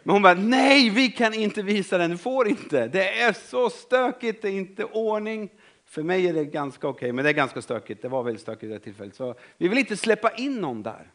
Men 0.03 0.13
hon 0.13 0.23
bara, 0.23 0.35
nej, 0.35 0.91
vi 0.91 1.09
kan 1.09 1.35
inte 1.35 1.63
visa 1.63 1.99
den, 1.99 2.11
du 2.11 2.17
får 2.19 2.49
inte. 2.49 2.89
Det 2.89 3.21
är 3.21 3.33
så 3.33 3.71
stökigt, 3.71 4.43
det 4.43 4.49
är 4.49 4.53
inte 4.53 4.85
ordning. 4.85 5.51
För 5.85 6.03
mig 6.03 6.29
är 6.29 6.33
det 6.33 6.45
ganska 6.45 6.89
okej, 6.89 6.97
okay, 6.97 7.13
men 7.13 7.25
det 7.25 7.31
är 7.31 7.35
ganska 7.35 7.63
stökigt. 7.63 8.03
Det 8.03 8.09
var 8.09 8.23
väldigt 8.23 8.43
stökigt 8.43 8.65
i 8.65 8.67
det 8.67 8.79
tillfället. 8.79 9.15
Så 9.15 9.35
vi 9.59 9.69
vill 9.69 9.79
inte 9.79 9.97
släppa 9.97 10.31
in 10.31 10.61
någon 10.61 10.83
där. 10.83 11.11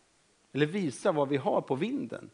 Eller 0.54 0.66
visa 0.66 1.12
vad 1.12 1.30
vi 1.30 1.38
har 1.38 1.62
på 1.62 1.76
vinden. 1.76 2.30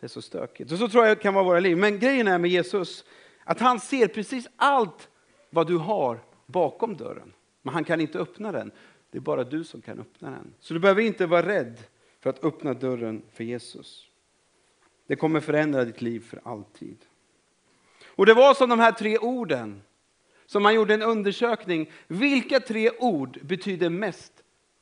Det 0.00 0.06
är 0.06 0.08
så 0.08 0.22
stökigt. 0.22 0.72
Och 0.72 0.78
så 0.78 0.88
tror 0.88 1.06
jag 1.06 1.16
det 1.16 1.22
kan 1.22 1.34
vara 1.34 1.44
våra 1.44 1.60
liv. 1.60 1.76
Men 1.76 1.98
grejen 1.98 2.28
är 2.28 2.38
med 2.38 2.50
Jesus, 2.50 3.04
att 3.44 3.60
han 3.60 3.80
ser 3.80 4.08
precis 4.08 4.48
allt 4.56 5.08
vad 5.50 5.66
du 5.66 5.76
har 5.76 6.20
bakom 6.46 6.96
dörren. 6.96 7.32
Men 7.62 7.74
han 7.74 7.84
kan 7.84 8.00
inte 8.00 8.18
öppna 8.18 8.52
den. 8.52 8.70
Det 9.10 9.18
är 9.18 9.22
bara 9.22 9.44
du 9.44 9.64
som 9.64 9.82
kan 9.82 10.00
öppna 10.00 10.30
den. 10.30 10.54
Så 10.60 10.74
du 10.74 10.80
behöver 10.80 11.02
inte 11.02 11.26
vara 11.26 11.46
rädd 11.46 11.78
för 12.20 12.30
att 12.30 12.44
öppna 12.44 12.74
dörren 12.74 13.22
för 13.32 13.44
Jesus. 13.44 14.06
Det 15.06 15.16
kommer 15.16 15.40
förändra 15.40 15.84
ditt 15.84 16.02
liv 16.02 16.20
för 16.20 16.40
alltid. 16.44 16.96
Och 18.06 18.26
det 18.26 18.34
var 18.34 18.54
som 18.54 18.68
de 18.68 18.80
här 18.80 18.92
tre 18.92 19.18
orden 19.18 19.82
som 20.46 20.62
man 20.62 20.74
gjorde 20.74 20.94
en 20.94 21.02
undersökning. 21.02 21.90
Vilka 22.06 22.60
tre 22.60 22.90
ord 22.98 23.38
betyder 23.42 23.90
mest 23.90 24.32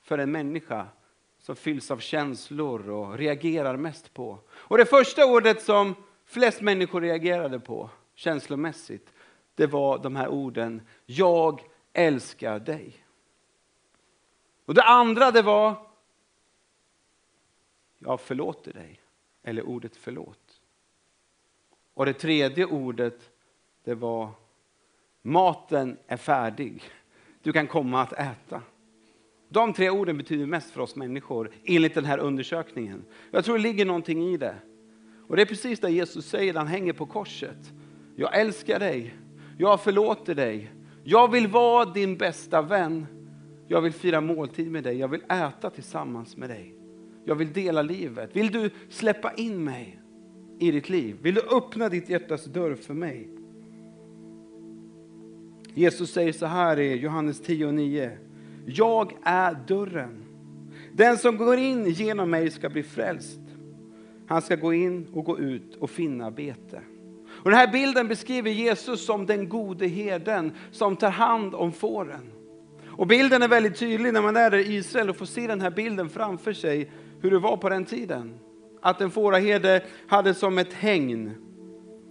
för 0.03 0.19
en 0.19 0.33
människa 0.33 0.87
som 1.45 1.57
fylls 1.57 1.91
av 1.91 1.99
känslor 1.99 2.91
och 2.91 3.19
reagerar 3.19 3.77
mest 3.77 4.15
på? 4.15 4.39
Och 4.51 4.79
det 4.79 4.87
första 4.87 5.27
ordet 5.27 5.63
som 5.63 5.95
flest 6.25 6.61
människor 6.61 7.01
reagerade 7.01 7.61
på 7.61 7.91
känslomässigt, 8.15 9.13
det 9.55 9.67
var 9.67 9.99
de 9.99 10.17
här 10.17 10.29
orden. 10.29 10.83
Jag 11.07 11.61
älskar 11.93 12.59
dig. 12.59 13.05
Och 14.65 14.75
det 14.75 14.83
andra 14.83 15.31
det 15.31 15.43
var 15.43 15.87
jag 17.99 18.21
förlåter 18.21 18.73
dig. 18.73 19.01
Eller 19.43 19.63
ordet 19.63 19.97
förlåt. 19.97 20.61
Och 21.95 22.07
det 22.07 22.13
tredje 22.13 22.67
ordet 22.67 23.31
det 23.83 23.95
var 23.95 24.31
maten 25.23 25.99
är 26.07 26.17
färdig. 26.17 26.83
Du 27.43 27.53
kan 27.53 27.67
komma 27.67 28.03
att 28.03 28.13
äta. 28.13 28.63
De 29.49 29.73
tre 29.73 29.91
orden 29.91 30.19
betyder 30.19 30.47
mest 30.47 30.71
för 30.71 30.81
oss 30.81 30.97
människor 30.97 31.51
enligt 31.65 31.95
den 31.95 32.05
här 32.05 32.19
undersökningen. 32.19 33.05
Jag 33.31 33.45
tror 33.45 33.57
det 33.57 33.63
ligger 33.63 33.85
någonting 33.85 34.23
i 34.23 34.37
det. 34.37 34.55
Och 35.29 35.37
det 35.37 35.43
är 35.43 35.47
precis 35.47 35.81
det 35.81 35.91
Jesus 35.91 36.27
säger 36.27 36.55
han 36.55 36.67
hänger 36.67 36.93
på 36.93 37.07
korset. 37.07 37.73
Jag 38.17 38.41
älskar 38.41 38.79
dig. 38.79 39.15
Jag 39.59 39.81
förlåter 39.81 40.35
dig. 40.35 40.71
Jag 41.05 41.31
vill 41.31 41.47
vara 41.47 41.85
din 41.85 42.17
bästa 42.17 42.63
vän. 42.63 43.07
Jag 43.69 43.81
vill 43.81 43.93
fira 43.93 44.21
måltid 44.21 44.71
med 44.71 44.85
dig. 44.85 44.99
Jag 44.99 45.09
vill 45.09 45.23
äta 45.29 45.71
tillsammans 45.71 46.37
med 46.37 46.51
dig. 46.51 46.75
Jag 47.25 47.35
vill 47.35 47.53
dela 47.53 47.83
livet. 47.83 48.37
Vill 48.37 48.51
du 48.51 48.71
släppa 48.89 49.33
in 49.33 49.65
mig 49.65 50.01
i 50.59 50.71
ditt 50.71 50.89
liv? 50.89 51.17
Vill 51.23 51.35
du 51.35 51.41
öppna 51.41 51.89
ditt 51.89 52.09
hjärtas 52.09 52.45
dörr 52.45 52.75
för 52.75 52.95
mig? 52.95 53.29
Jesus 55.75 56.13
säger 56.13 56.33
så 56.33 56.47
här 56.47 56.79
i 56.79 56.97
Johannes 56.97 57.43
10 57.43 57.67
och 57.67 57.75
9. 57.75 58.19
Jag 58.67 59.13
är 59.23 59.57
dörren. 59.67 60.25
Den 60.93 61.19
som 61.19 61.37
går 61.37 61.59
in 61.59 61.87
genom 61.87 62.31
mig 62.31 62.51
ska 62.51 62.69
bli 62.69 62.83
frälst. 62.83 63.41
Han 64.27 64.43
ska 64.43 64.57
gå 64.57 64.75
in 64.75 65.07
och 65.13 65.25
gå 65.25 65.39
ut 65.39 65.77
och 65.81 65.91
finna 65.91 66.31
bete. 66.31 66.81
Och 67.29 67.51
den 67.51 67.59
här 67.59 67.73
bilden 67.73 68.09
beskriver 68.09 68.51
Jesus 68.51 69.07
som 69.07 69.27
den 69.27 69.49
gode 69.49 69.87
herden 69.87 70.53
som 70.71 70.97
tar 70.97 71.11
hand 71.11 71.55
om 71.55 71.73
fåren. 71.73 72.33
Och 72.87 73.07
bilden 73.07 73.43
är 73.43 73.49
väldigt 73.49 73.77
tydlig 73.77 74.13
när 74.13 74.23
man 74.23 74.37
är 74.37 74.51
där 74.51 74.59
i 74.59 74.75
Israel 74.75 75.11
och 75.11 75.17
får 75.17 75.27
se 75.27 75.47
den 75.47 75.61
här 75.61 75.71
bilden 75.71 76.09
framför 76.09 76.53
sig, 76.53 76.91
hur 77.21 77.31
det 77.31 77.39
var 77.39 77.57
på 77.57 77.69
den 77.69 77.85
tiden. 77.85 78.39
Att 78.83 79.01
en 79.01 79.11
fåraherde 79.11 79.85
hade 80.07 80.35
som 80.35 80.59
ett 80.59 80.73
hägn, 80.73 81.31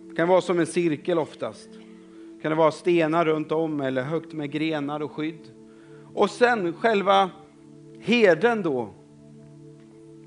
det 0.10 0.16
kan 0.16 0.28
vara 0.28 0.42
som 0.42 0.60
en 0.60 0.66
cirkel 0.66 1.20
oftast. 1.20 1.70
Kan 2.42 2.52
det 2.52 2.56
vara 2.56 2.72
stenar 2.72 3.26
runt 3.26 3.52
om 3.52 3.82
eller 3.82 4.04
högt 4.04 4.34
med 4.34 4.52
grenar 4.52 5.00
och 5.00 5.12
skydd. 5.12 5.52
Och 6.14 6.30
sen 6.30 6.74
själva 6.74 7.30
herden 8.00 8.62
då, 8.62 8.90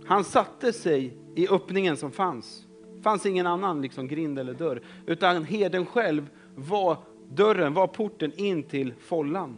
han 0.07 0.25
satte 0.25 0.73
sig 0.73 1.17
i 1.35 1.49
öppningen 1.49 1.97
som 1.97 2.13
fanns. 2.13 2.67
Det 2.97 3.03
fanns 3.03 3.27
ingen 3.27 3.47
annan 3.47 3.83
liksom 3.83 4.09
grind 4.09 4.39
eller 4.39 4.55
dörr, 4.55 4.83
utan 5.07 5.45
herden 5.45 5.87
själv 5.87 6.27
var 6.55 6.97
dörren, 7.29 7.75
var 7.75 7.87
porten 7.87 8.33
in 8.37 8.63
till 8.63 8.95
follan. 9.01 9.57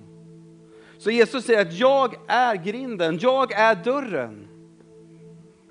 Så 0.98 1.10
Jesus 1.10 1.44
säger 1.44 1.62
att 1.62 1.78
jag 1.78 2.14
är 2.26 2.56
grinden, 2.64 3.18
jag 3.20 3.52
är 3.52 3.84
dörren. 3.84 4.48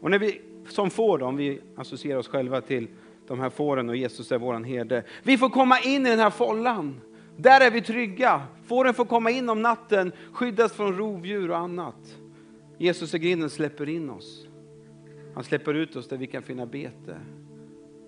Och 0.01 0.11
när 0.11 0.19
vi 0.19 0.41
som 0.69 0.89
får, 0.89 1.23
om 1.23 1.37
vi 1.37 1.59
associerar 1.75 2.19
oss 2.19 2.27
själva 2.27 2.61
till 2.61 2.87
de 3.27 3.39
här 3.39 3.49
fåren 3.49 3.89
och 3.89 3.95
Jesus 3.95 4.31
är 4.31 4.37
våran 4.37 4.63
herde. 4.63 5.03
Vi 5.23 5.37
får 5.37 5.49
komma 5.49 5.79
in 5.79 6.05
i 6.05 6.09
den 6.09 6.19
här 6.19 6.29
follan. 6.29 7.01
Där 7.37 7.61
är 7.61 7.71
vi 7.71 7.81
trygga. 7.81 8.41
Fåren 8.65 8.93
får 8.93 9.05
komma 9.05 9.31
in 9.31 9.49
om 9.49 9.61
natten, 9.61 10.11
skyddas 10.31 10.73
från 10.73 10.97
rovdjur 10.97 11.51
och 11.51 11.57
annat. 11.57 12.17
Jesus 12.77 13.13
är 13.13 13.17
grinden, 13.17 13.49
släpper 13.49 13.89
in 13.89 14.09
oss. 14.09 14.47
Han 15.33 15.43
släpper 15.43 15.73
ut 15.73 15.95
oss 15.95 16.07
där 16.07 16.17
vi 16.17 16.27
kan 16.27 16.43
finna 16.43 16.65
bete. 16.65 17.17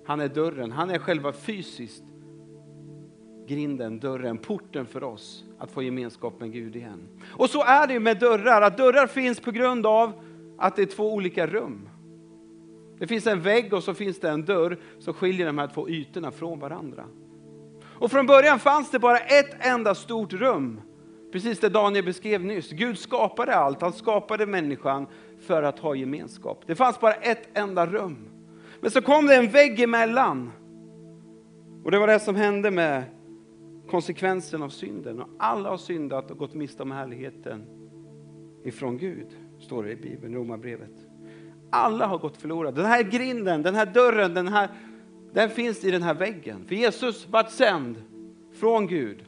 Han 0.05 0.19
är 0.19 0.27
dörren, 0.27 0.71
han 0.71 0.89
är 0.89 0.99
själva 0.99 1.33
fysiskt 1.33 2.03
grinden, 3.47 3.99
dörren, 3.99 4.37
porten 4.37 4.85
för 4.85 5.03
oss 5.03 5.43
att 5.57 5.71
få 5.71 5.83
gemenskap 5.83 6.39
med 6.39 6.53
Gud 6.53 6.75
igen. 6.75 7.07
Och 7.25 7.49
så 7.49 7.63
är 7.63 7.87
det 7.87 7.99
med 7.99 8.19
dörrar, 8.19 8.61
att 8.61 8.77
dörrar 8.77 9.07
finns 9.07 9.39
på 9.39 9.51
grund 9.51 9.85
av 9.85 10.13
att 10.57 10.75
det 10.75 10.81
är 10.81 10.85
två 10.85 11.13
olika 11.13 11.47
rum. 11.47 11.89
Det 12.99 13.07
finns 13.07 13.27
en 13.27 13.41
vägg 13.41 13.73
och 13.73 13.83
så 13.83 13.93
finns 13.93 14.19
det 14.19 14.29
en 14.29 14.45
dörr 14.45 14.77
som 14.99 15.13
skiljer 15.13 15.45
de 15.45 15.57
här 15.57 15.67
två 15.67 15.89
ytorna 15.89 16.31
från 16.31 16.59
varandra. 16.59 17.05
Och 17.99 18.11
från 18.11 18.25
början 18.25 18.59
fanns 18.59 18.91
det 18.91 18.99
bara 18.99 19.17
ett 19.17 19.55
enda 19.59 19.95
stort 19.95 20.33
rum. 20.33 20.81
Precis 21.31 21.59
det 21.59 21.69
Daniel 21.69 22.05
beskrev 22.05 22.45
nyss. 22.45 22.71
Gud 22.71 22.97
skapade 22.97 23.55
allt, 23.55 23.81
han 23.81 23.93
skapade 23.93 24.45
människan 24.45 25.07
för 25.39 25.63
att 25.63 25.79
ha 25.79 25.95
gemenskap. 25.95 26.63
Det 26.67 26.75
fanns 26.75 26.99
bara 26.99 27.13
ett 27.13 27.57
enda 27.57 27.85
rum. 27.85 28.29
Men 28.81 28.91
så 28.91 29.01
kom 29.01 29.25
det 29.25 29.35
en 29.35 29.49
vägg 29.49 29.79
emellan. 29.79 30.51
Och 31.83 31.91
det 31.91 31.99
var 31.99 32.07
det 32.07 32.19
som 32.19 32.35
hände 32.35 32.71
med 32.71 33.03
konsekvensen 33.89 34.63
av 34.63 34.69
synden. 34.69 35.21
Och 35.21 35.27
alla 35.39 35.69
har 35.69 35.77
syndat 35.77 36.31
och 36.31 36.37
gått 36.37 36.53
miste 36.53 36.83
om 36.83 36.91
härligheten 36.91 37.65
ifrån 38.63 38.97
Gud, 38.97 39.27
står 39.59 39.83
det 39.83 39.91
i 39.91 39.95
Bibeln, 39.95 40.35
Romarbrevet. 40.35 40.93
Alla 41.71 42.05
har 42.05 42.17
gått 42.17 42.37
förlorade. 42.37 42.81
Den 42.81 42.91
här 42.91 43.03
grinden, 43.03 43.61
den 43.61 43.75
här 43.75 43.85
dörren, 43.85 44.33
den, 44.33 44.47
här, 44.47 44.69
den 45.33 45.49
finns 45.49 45.83
i 45.83 45.91
den 45.91 46.03
här 46.03 46.13
väggen. 46.13 46.65
För 46.67 46.75
Jesus 46.75 47.27
vart 47.29 47.51
sänd 47.51 48.03
från 48.53 48.87
Gud. 48.87 49.25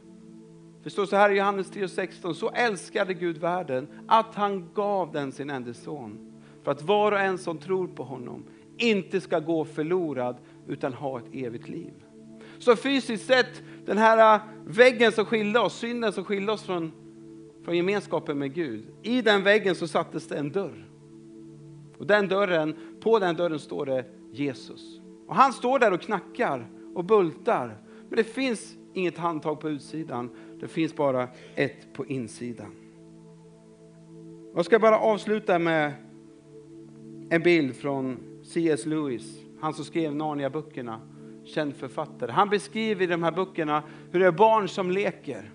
Det 0.82 0.90
står 0.90 1.06
så 1.06 1.16
här 1.16 1.30
i 1.30 1.38
Johannes 1.38 1.72
3.16, 1.72 2.32
så 2.32 2.50
älskade 2.50 3.14
Gud 3.14 3.38
världen 3.38 3.88
att 4.08 4.34
han 4.34 4.68
gav 4.74 5.12
den 5.12 5.32
sin 5.32 5.50
enda 5.50 5.74
son. 5.74 6.32
För 6.62 6.70
att 6.70 6.82
var 6.82 7.12
och 7.12 7.20
en 7.20 7.38
som 7.38 7.58
tror 7.58 7.88
på 7.88 8.02
honom 8.02 8.44
inte 8.76 9.20
ska 9.20 9.38
gå 9.38 9.64
förlorad 9.64 10.36
utan 10.66 10.92
ha 10.92 11.18
ett 11.18 11.24
evigt 11.32 11.68
liv. 11.68 11.92
Så 12.58 12.76
fysiskt 12.76 13.26
sett, 13.26 13.62
den 13.84 13.98
här 13.98 14.34
äh, 14.34 14.40
väggen 14.66 15.12
som 15.12 15.24
skilde 15.24 15.60
oss, 15.60 15.78
synden 15.78 16.12
som 16.12 16.24
skilde 16.24 16.52
oss 16.52 16.62
från, 16.62 16.92
från 17.64 17.76
gemenskapen 17.76 18.38
med 18.38 18.54
Gud. 18.54 18.86
I 19.02 19.22
den 19.22 19.42
väggen 19.42 19.74
så 19.74 19.88
sattes 19.88 20.28
det 20.28 20.36
en 20.36 20.52
dörr. 20.52 20.88
Och 21.98 22.06
den 22.06 22.28
dörren, 22.28 22.76
på 23.00 23.18
den 23.18 23.36
dörren 23.36 23.58
står 23.58 23.86
det 23.86 24.04
Jesus. 24.32 25.01
Och 25.32 25.36
han 25.36 25.52
står 25.52 25.78
där 25.78 25.92
och 25.92 26.00
knackar 26.00 26.66
och 26.94 27.04
bultar. 27.04 27.76
Men 28.08 28.16
det 28.16 28.24
finns 28.24 28.74
inget 28.94 29.18
handtag 29.18 29.60
på 29.60 29.70
utsidan. 29.70 30.30
Det 30.60 30.68
finns 30.68 30.96
bara 30.96 31.28
ett 31.54 31.92
på 31.92 32.06
insidan. 32.06 32.74
Jag 34.54 34.64
ska 34.64 34.78
bara 34.78 34.98
avsluta 34.98 35.58
med 35.58 35.92
en 37.30 37.42
bild 37.42 37.76
från 37.76 38.16
C.S. 38.44 38.86
Lewis, 38.86 39.38
han 39.60 39.74
som 39.74 39.84
skrev 39.84 40.14
Narnia-böckerna, 40.14 41.00
känd 41.44 41.76
författare. 41.76 42.32
Han 42.32 42.48
beskriver 42.48 43.04
i 43.04 43.06
de 43.06 43.22
här 43.22 43.32
böckerna 43.32 43.82
hur 44.10 44.20
det 44.20 44.26
är 44.26 44.32
barn 44.32 44.68
som 44.68 44.90
leker. 44.90 45.50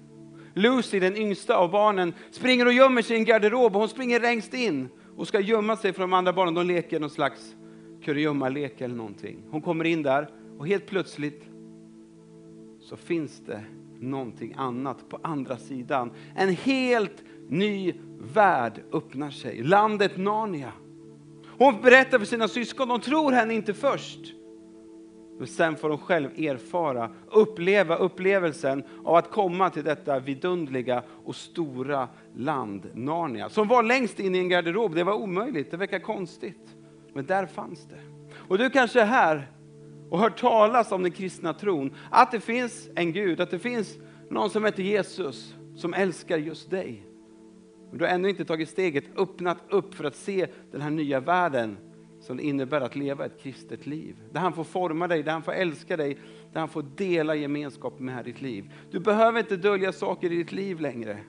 Lucy, 0.54 1.00
den 1.00 1.18
yngsta 1.18 1.58
av 1.58 1.72
barnen, 1.72 2.14
springer 2.32 2.66
och 2.66 2.74
gömmer 2.74 3.02
sig 3.02 3.16
i 3.16 3.20
en 3.20 3.26
garderob 3.26 3.76
och 3.76 3.80
hon 3.80 3.90
springer 3.90 4.20
längst 4.20 4.54
in 4.54 4.90
och 5.18 5.28
ska 5.28 5.40
gömma 5.40 5.76
sig 5.76 5.94
för 5.94 6.02
de 6.02 6.14
andra 6.14 6.34
barnen. 6.34 6.54
De 6.54 6.68
leker 6.68 7.00
någon 7.00 7.10
slags 7.10 7.56
kurragömmalek 8.04 8.82
eller 8.82 8.96
någonting. 8.96 9.44
Hon 9.50 9.62
kommer 9.62 9.86
in 9.86 10.04
där 10.04 10.30
och 10.58 10.68
helt 10.68 10.86
plötsligt 10.86 11.44
så 12.80 12.96
finns 12.96 13.42
det 13.46 13.64
någonting 14.00 14.54
annat 14.58 15.10
på 15.10 15.20
andra 15.22 15.58
sidan. 15.58 16.12
En 16.36 16.50
helt 16.50 17.24
ny 17.50 17.94
värld 18.20 18.82
öppnar 18.92 19.30
sig. 19.30 19.64
Landet 19.64 20.18
Narnia. 20.18 20.72
Hon 21.58 21.82
berättar 21.82 22.20
för 22.20 22.26
sina 22.26 22.48
syskon, 22.48 22.88
de 22.88 23.02
tror 23.02 23.32
henne 23.32 23.54
inte 23.54 23.74
först. 23.74 24.34
Men 25.38 25.48
sen 25.48 25.76
får 25.76 25.90
hon 25.90 25.98
själv 25.98 26.30
erfara, 26.38 27.10
uppleva 27.32 27.96
upplevelsen 27.96 28.84
av 29.04 29.16
att 29.16 29.32
komma 29.32 29.70
till 29.70 29.84
detta 29.84 30.20
vidundliga 30.20 31.04
och 31.26 31.36
stora 31.36 32.08
land, 32.36 32.90
Narnia. 32.94 33.50
Som 33.50 33.68
var 33.68 33.84
längst 33.84 34.20
in 34.20 34.36
i 34.36 34.38
en 34.38 34.50
garderob, 34.50 34.96
det 34.96 35.04
var 35.04 35.14
omöjligt, 35.14 35.72
det 35.72 35.78
verkar 35.78 36.00
konstigt. 36.00 36.77
Men 37.18 37.26
där 37.26 37.46
fanns 37.46 37.86
det. 37.86 38.00
Och 38.48 38.58
du 38.58 38.70
kanske 38.70 39.02
är 39.02 39.06
här 39.06 39.52
och 40.10 40.20
hört 40.20 40.40
talas 40.40 40.92
om 40.92 41.04
den 41.04 41.12
kristna 41.12 41.54
tron, 41.54 41.96
att 42.12 42.32
det 42.32 42.40
finns 42.40 42.90
en 42.96 43.12
Gud, 43.12 43.42
att 43.42 43.52
det 43.52 43.60
finns 43.60 43.98
någon 44.30 44.50
som 44.50 44.66
heter 44.66 44.84
Jesus, 44.84 45.56
som 45.76 45.94
älskar 45.94 46.38
just 46.38 46.70
dig. 46.70 47.08
Men 47.90 47.98
du 48.00 48.06
har 48.06 48.12
ännu 48.12 48.30
inte 48.30 48.46
tagit 48.46 48.70
steget, 48.70 49.04
öppnat 49.18 49.58
upp 49.70 49.94
för 49.94 50.04
att 50.04 50.16
se 50.16 50.48
den 50.72 50.82
här 50.82 50.90
nya 50.90 51.20
världen 51.20 51.78
som 52.20 52.38
det 52.38 52.44
innebär 52.44 52.82
att 52.82 52.96
leva 52.96 53.26
ett 53.26 53.42
kristet 53.42 53.86
liv. 53.86 54.16
Där 54.32 54.42
han 54.42 54.54
får 54.54 54.64
forma 54.64 55.08
dig, 55.08 55.24
där 55.24 55.32
han 55.32 55.44
får 55.44 55.52
älska 55.54 55.98
dig, 55.98 56.18
där 56.54 56.60
han 56.60 56.70
får 56.70 56.86
dela 56.96 57.36
gemenskap 57.36 58.00
med 58.00 58.26
ditt 58.26 58.42
liv. 58.42 58.74
Du 58.92 59.00
behöver 59.00 59.40
inte 59.40 59.58
dölja 59.58 59.92
saker 59.92 60.32
i 60.32 60.36
ditt 60.36 60.52
liv 60.52 60.80
längre. 60.80 61.20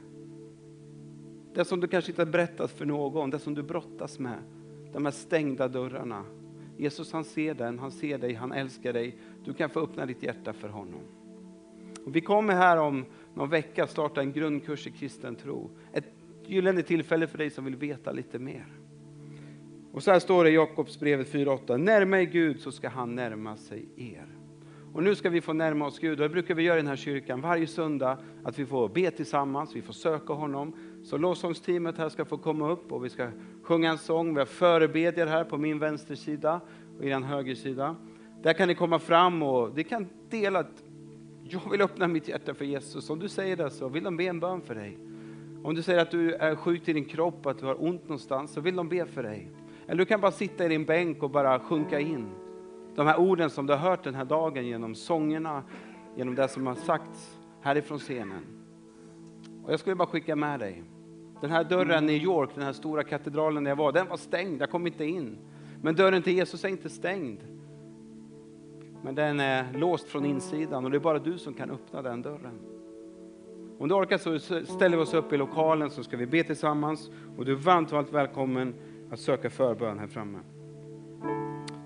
Det 1.54 1.64
som 1.64 1.80
du 1.80 1.88
kanske 1.88 2.10
inte 2.10 2.22
har 2.22 2.26
berättat 2.32 2.70
för 2.70 2.86
någon, 2.86 3.30
det 3.30 3.38
som 3.38 3.54
du 3.54 3.62
brottas 3.62 4.18
med. 4.18 4.38
De 4.92 5.04
här 5.04 5.12
stängda 5.12 5.68
dörrarna. 5.68 6.24
Jesus 6.76 7.12
han 7.12 7.24
ser 7.24 7.54
den, 7.54 7.78
han 7.78 7.90
ser 7.90 8.18
dig, 8.18 8.34
han 8.34 8.52
älskar 8.52 8.92
dig. 8.92 9.18
Du 9.44 9.54
kan 9.54 9.70
få 9.70 9.80
öppna 9.80 10.06
ditt 10.06 10.22
hjärta 10.22 10.52
för 10.52 10.68
honom. 10.68 11.00
Och 12.04 12.16
vi 12.16 12.20
kommer 12.20 12.54
här 12.54 12.76
om 12.76 13.04
någon 13.34 13.50
vecka 13.50 13.86
starta 13.86 14.20
en 14.20 14.32
grundkurs 14.32 14.86
i 14.86 14.90
kristen 14.90 15.36
tro. 15.36 15.70
Ett 15.92 16.04
gyllene 16.46 16.82
tillfälle 16.82 17.26
för 17.26 17.38
dig 17.38 17.50
som 17.50 17.64
vill 17.64 17.76
veta 17.76 18.12
lite 18.12 18.38
mer. 18.38 18.66
Och 19.92 20.02
så 20.02 20.10
här 20.10 20.18
står 20.18 20.44
det 20.44 20.50
i 20.50 20.54
Jakobsbrevet 20.54 21.32
4.8. 21.32 21.76
Närma 21.76 22.20
er 22.20 22.24
Gud 22.24 22.60
så 22.60 22.72
ska 22.72 22.88
han 22.88 23.14
närma 23.14 23.56
sig 23.56 23.88
er. 23.96 24.37
Och 24.98 25.04
nu 25.04 25.14
ska 25.14 25.30
vi 25.30 25.40
få 25.40 25.52
närma 25.52 25.86
oss 25.86 25.98
Gud. 25.98 26.20
Och 26.20 26.28
det 26.28 26.28
brukar 26.28 26.54
vi 26.54 26.62
göra 26.62 26.76
i 26.76 26.80
den 26.80 26.86
här 26.86 26.96
kyrkan 26.96 27.40
varje 27.40 27.66
söndag. 27.66 28.18
Att 28.44 28.58
vi 28.58 28.66
får 28.66 28.88
be 28.88 29.10
tillsammans, 29.10 29.76
vi 29.76 29.82
får 29.82 29.92
söka 29.92 30.32
honom. 30.32 30.72
Så 31.04 31.18
lovsångsteamet 31.18 31.98
här 31.98 32.08
ska 32.08 32.24
få 32.24 32.38
komma 32.38 32.70
upp 32.70 32.92
och 32.92 33.04
vi 33.04 33.08
ska 33.08 33.30
sjunga 33.62 33.90
en 33.90 33.98
sång. 33.98 34.34
Vi 34.34 34.38
har 34.38 34.46
förebedjare 34.46 35.30
här 35.30 35.44
på 35.44 35.58
min 35.58 35.78
vänstersida 35.78 36.60
och 36.98 37.04
er 37.04 37.20
högersida. 37.20 37.96
Där 38.42 38.52
kan 38.52 38.68
ni 38.68 38.74
komma 38.74 38.98
fram 38.98 39.42
och 39.42 39.76
ni 39.76 39.84
kan 39.84 40.06
dela 40.30 40.58
att 40.58 40.84
jag 41.42 41.70
vill 41.70 41.82
öppna 41.82 42.08
mitt 42.08 42.28
hjärta 42.28 42.54
för 42.54 42.64
Jesus. 42.64 43.10
Om 43.10 43.18
du 43.18 43.28
säger 43.28 43.56
det 43.56 43.70
så 43.70 43.88
vill 43.88 44.04
de 44.04 44.16
be 44.16 44.24
en 44.24 44.40
bön 44.40 44.60
för 44.60 44.74
dig. 44.74 44.98
Om 45.62 45.74
du 45.74 45.82
säger 45.82 46.00
att 46.00 46.10
du 46.10 46.32
är 46.32 46.56
sjuk 46.56 46.88
i 46.88 46.92
din 46.92 47.04
kropp, 47.04 47.46
att 47.46 47.58
du 47.58 47.66
har 47.66 47.84
ont 47.84 48.02
någonstans, 48.02 48.52
så 48.52 48.60
vill 48.60 48.76
de 48.76 48.88
be 48.88 49.06
för 49.06 49.22
dig. 49.22 49.50
Eller 49.86 49.98
du 49.98 50.04
kan 50.04 50.20
bara 50.20 50.32
sitta 50.32 50.64
i 50.64 50.68
din 50.68 50.84
bänk 50.84 51.22
och 51.22 51.30
bara 51.30 51.60
sjunka 51.60 52.00
in. 52.00 52.26
De 52.98 53.06
här 53.06 53.20
orden 53.20 53.50
som 53.50 53.66
du 53.66 53.72
har 53.72 53.80
hört 53.90 54.04
den 54.04 54.14
här 54.14 54.24
dagen 54.24 54.66
genom 54.66 54.94
sångerna, 54.94 55.62
genom 56.16 56.34
det 56.34 56.48
som 56.48 56.66
har 56.66 56.74
sagts 56.74 57.38
härifrån 57.60 57.98
scenen. 57.98 58.42
Och 59.64 59.72
jag 59.72 59.80
skulle 59.80 59.96
bara 59.96 60.08
skicka 60.08 60.36
med 60.36 60.60
dig. 60.60 60.82
Den 61.40 61.50
här 61.50 61.64
dörren 61.64 62.04
i 62.04 62.06
New 62.06 62.22
York, 62.22 62.50
den 62.54 62.64
här 62.64 62.72
stora 62.72 63.04
katedralen 63.04 63.64
där 63.64 63.70
jag 63.70 63.76
var, 63.76 63.92
den 63.92 64.08
var 64.08 64.16
stängd, 64.16 64.62
jag 64.62 64.70
kom 64.70 64.86
inte 64.86 65.04
in. 65.04 65.38
Men 65.82 65.94
dörren 65.94 66.22
till 66.22 66.32
Jesus 66.32 66.64
är 66.64 66.68
inte 66.68 66.88
stängd. 66.88 67.40
Men 69.02 69.14
den 69.14 69.40
är 69.40 69.72
låst 69.72 70.08
från 70.08 70.24
insidan 70.24 70.84
och 70.84 70.90
det 70.90 70.96
är 70.96 71.00
bara 71.00 71.18
du 71.18 71.38
som 71.38 71.54
kan 71.54 71.70
öppna 71.70 72.02
den 72.02 72.22
dörren. 72.22 72.58
Om 73.78 73.88
du 73.88 73.94
orkar 73.94 74.18
så 74.18 74.38
ställer 74.64 74.96
vi 74.96 75.02
oss 75.02 75.14
upp 75.14 75.32
i 75.32 75.36
lokalen 75.36 75.90
så 75.90 76.02
ska 76.02 76.16
vi 76.16 76.26
be 76.26 76.42
tillsammans 76.42 77.10
och 77.36 77.44
du 77.44 77.52
är 77.52 77.56
varmt, 77.56 77.92
varmt 77.92 78.12
välkommen 78.12 78.74
att 79.10 79.20
söka 79.20 79.50
förbön 79.50 79.98
här 79.98 80.06
framme. 80.06 80.38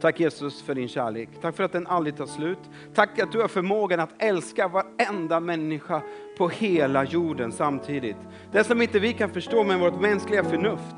Tack 0.03 0.21
Jesus 0.21 0.63
för 0.63 0.75
din 0.75 0.89
kärlek. 0.89 1.29
Tack 1.41 1.57
för 1.57 1.65
att 1.65 1.73
den 1.73 1.87
aldrig 1.87 2.17
tar 2.17 2.27
slut. 2.27 2.59
Tack 2.95 3.19
att 3.19 3.33
du 3.33 3.41
har 3.41 3.49
förmågan 3.49 4.01
att 4.01 4.23
älska 4.23 4.69
varenda 4.69 5.41
människa 5.41 6.03
på 6.39 6.49
hela 6.49 7.05
jorden 7.05 7.53
samtidigt. 7.53 8.17
Det 8.53 8.65
som 8.65 8.83
inte 8.83 8.99
vi 8.99 9.13
kan 9.13 9.31
förstå 9.31 9.65
med 9.65 9.79
vårt 9.79 10.01
mänskliga 10.01 10.45
förnuft. 10.45 10.97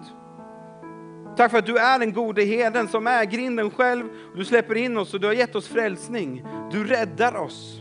Tack 1.37 1.51
för 1.51 1.59
att 1.59 1.67
du 1.67 1.79
är 1.79 1.99
den 1.99 2.13
gode 2.13 2.45
herden 2.45 2.89
som 2.89 3.07
är 3.07 3.25
grinden 3.25 3.71
själv. 3.71 4.05
Du 4.37 4.45
släpper 4.45 4.75
in 4.75 4.97
oss 4.97 5.15
och 5.15 5.21
du 5.21 5.27
har 5.27 5.35
gett 5.35 5.55
oss 5.55 5.69
frälsning. 5.69 6.45
Du 6.73 6.87
räddar 6.87 7.37
oss. 7.37 7.81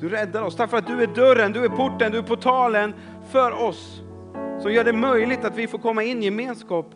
Du 0.00 0.08
räddar 0.08 0.42
oss. 0.42 0.56
Tack 0.56 0.70
för 0.70 0.76
att 0.76 0.86
du 0.86 1.02
är 1.02 1.06
dörren, 1.06 1.52
du 1.52 1.64
är 1.64 1.68
porten, 1.68 2.12
du 2.12 2.18
är 2.18 2.22
portalen 2.22 2.94
för 3.30 3.62
oss. 3.62 4.02
Som 4.62 4.72
gör 4.72 4.84
det 4.84 4.92
möjligt 4.92 5.44
att 5.44 5.56
vi 5.56 5.66
får 5.66 5.78
komma 5.78 6.02
in 6.02 6.22
i 6.22 6.24
gemenskap 6.24 6.94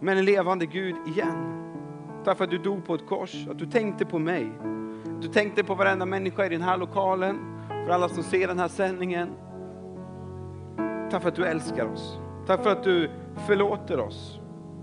med 0.00 0.18
en 0.18 0.24
levande 0.24 0.66
Gud 0.66 0.96
igen. 1.06 1.63
Tack 2.24 2.36
för 2.38 2.44
att 2.44 2.50
du 2.50 2.58
dog 2.58 2.86
på 2.86 2.94
ett 2.94 3.06
kors, 3.06 3.46
att 3.50 3.58
du 3.58 3.66
tänkte 3.66 4.04
på 4.04 4.18
mig. 4.18 4.52
Du 5.20 5.28
tänkte 5.28 5.64
på 5.64 5.74
varenda 5.74 6.06
människa 6.06 6.46
i 6.46 6.48
den 6.48 6.62
här 6.62 6.76
lokalen, 6.76 7.38
för 7.68 7.92
alla 7.92 8.08
som 8.08 8.22
ser 8.22 8.48
den 8.48 8.58
här 8.58 8.68
sändningen. 8.68 9.28
Tack 11.10 11.22
för 11.22 11.28
att 11.28 11.36
du 11.36 11.44
älskar 11.44 11.86
oss. 11.86 12.18
Tack 12.46 12.62
för 12.62 12.70
att 12.70 12.84
du 12.84 13.10
förlåter 13.46 14.00
oss. 14.00 14.40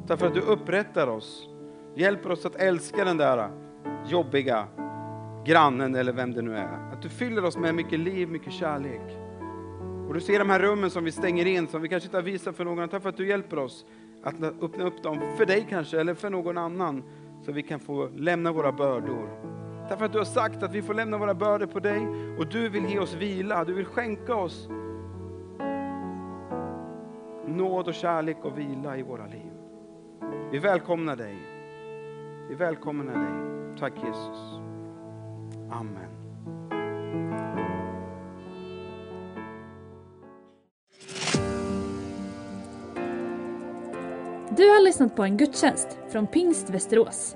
Tack 0.08 0.20
för 0.20 0.28
att 0.28 0.34
du 0.34 0.42
upprättar 0.42 1.08
oss. 1.08 1.48
Hjälper 1.96 2.32
oss 2.32 2.46
att 2.46 2.56
älska 2.56 3.06
den 3.06 3.18
där 3.18 3.50
jobbiga 4.08 4.68
grannen 5.46 5.96
eller 5.96 6.14
vem 6.14 6.34
det 6.34 6.42
nu 6.42 6.58
är. 6.58 6.90
Att 6.94 7.02
du 7.02 7.10
fyller 7.10 7.46
oss 7.46 7.58
med 7.58 7.76
mycket 7.76 8.00
liv, 8.00 8.30
mycket 8.30 8.54
kärlek. 8.54 9.18
Och 10.08 10.14
du 10.14 10.22
ser 10.22 10.40
de 10.40 10.50
här 10.50 10.60
rummen 10.60 10.90
som 10.90 11.04
vi 11.04 11.12
stänger 11.12 11.46
in, 11.46 11.68
som 11.68 11.82
vi 11.82 11.90
kanske 11.90 12.08
inte 12.08 12.18
har 12.18 12.24
visat 12.24 12.56
för 12.56 12.66
någon. 12.66 12.90
Tack 12.90 13.02
för 13.02 13.10
att 13.10 13.18
du 13.18 13.28
hjälper 13.28 13.60
oss 13.60 13.86
att 14.24 14.44
öppna 14.62 14.84
upp 14.84 15.04
dem 15.04 15.20
för 15.38 15.46
dig 15.46 15.68
kanske, 15.70 16.00
eller 16.00 16.14
för 16.14 16.30
någon 16.30 16.58
annan 16.58 17.04
där 17.52 17.56
vi 17.56 17.64
kan 17.64 17.80
få 17.80 18.10
lämna 18.16 18.52
våra 18.52 18.72
bördor. 18.72 19.30
Därför 19.90 20.06
att 20.06 20.12
du 20.12 20.18
har 20.18 20.26
sagt 20.26 20.64
att 20.64 20.74
vi 20.74 20.82
får 20.82 20.94
lämna 20.94 21.18
våra 21.18 21.34
bördor 21.34 21.66
på 21.66 21.80
dig 21.80 22.08
och 22.40 22.48
du 22.48 22.70
vill 22.70 22.86
ge 22.86 23.00
oss 23.00 23.14
vila, 23.14 23.66
du 23.66 23.74
vill 23.74 23.86
skänka 23.86 24.36
oss 24.36 24.70
nåd 27.48 27.88
och 27.88 27.94
kärlek 27.94 28.38
och 28.44 28.58
vila 28.58 28.98
i 28.98 29.04
våra 29.04 29.26
liv. 29.26 29.52
Vi 30.52 30.60
välkomnar 30.60 31.16
dig. 31.16 31.38
Vi 32.50 32.56
välkomnar 32.56 33.14
dig. 33.14 33.80
Tack 33.80 33.94
Jesus. 34.06 34.60
Amen. 35.72 36.12
Du 44.58 44.70
har 44.70 44.84
lyssnat 44.84 45.16
på 45.16 45.24
en 45.24 45.38
gudstjänst 45.38 45.98
från 46.12 46.28
Pingst 46.28 46.70
Västerås. 46.70 47.36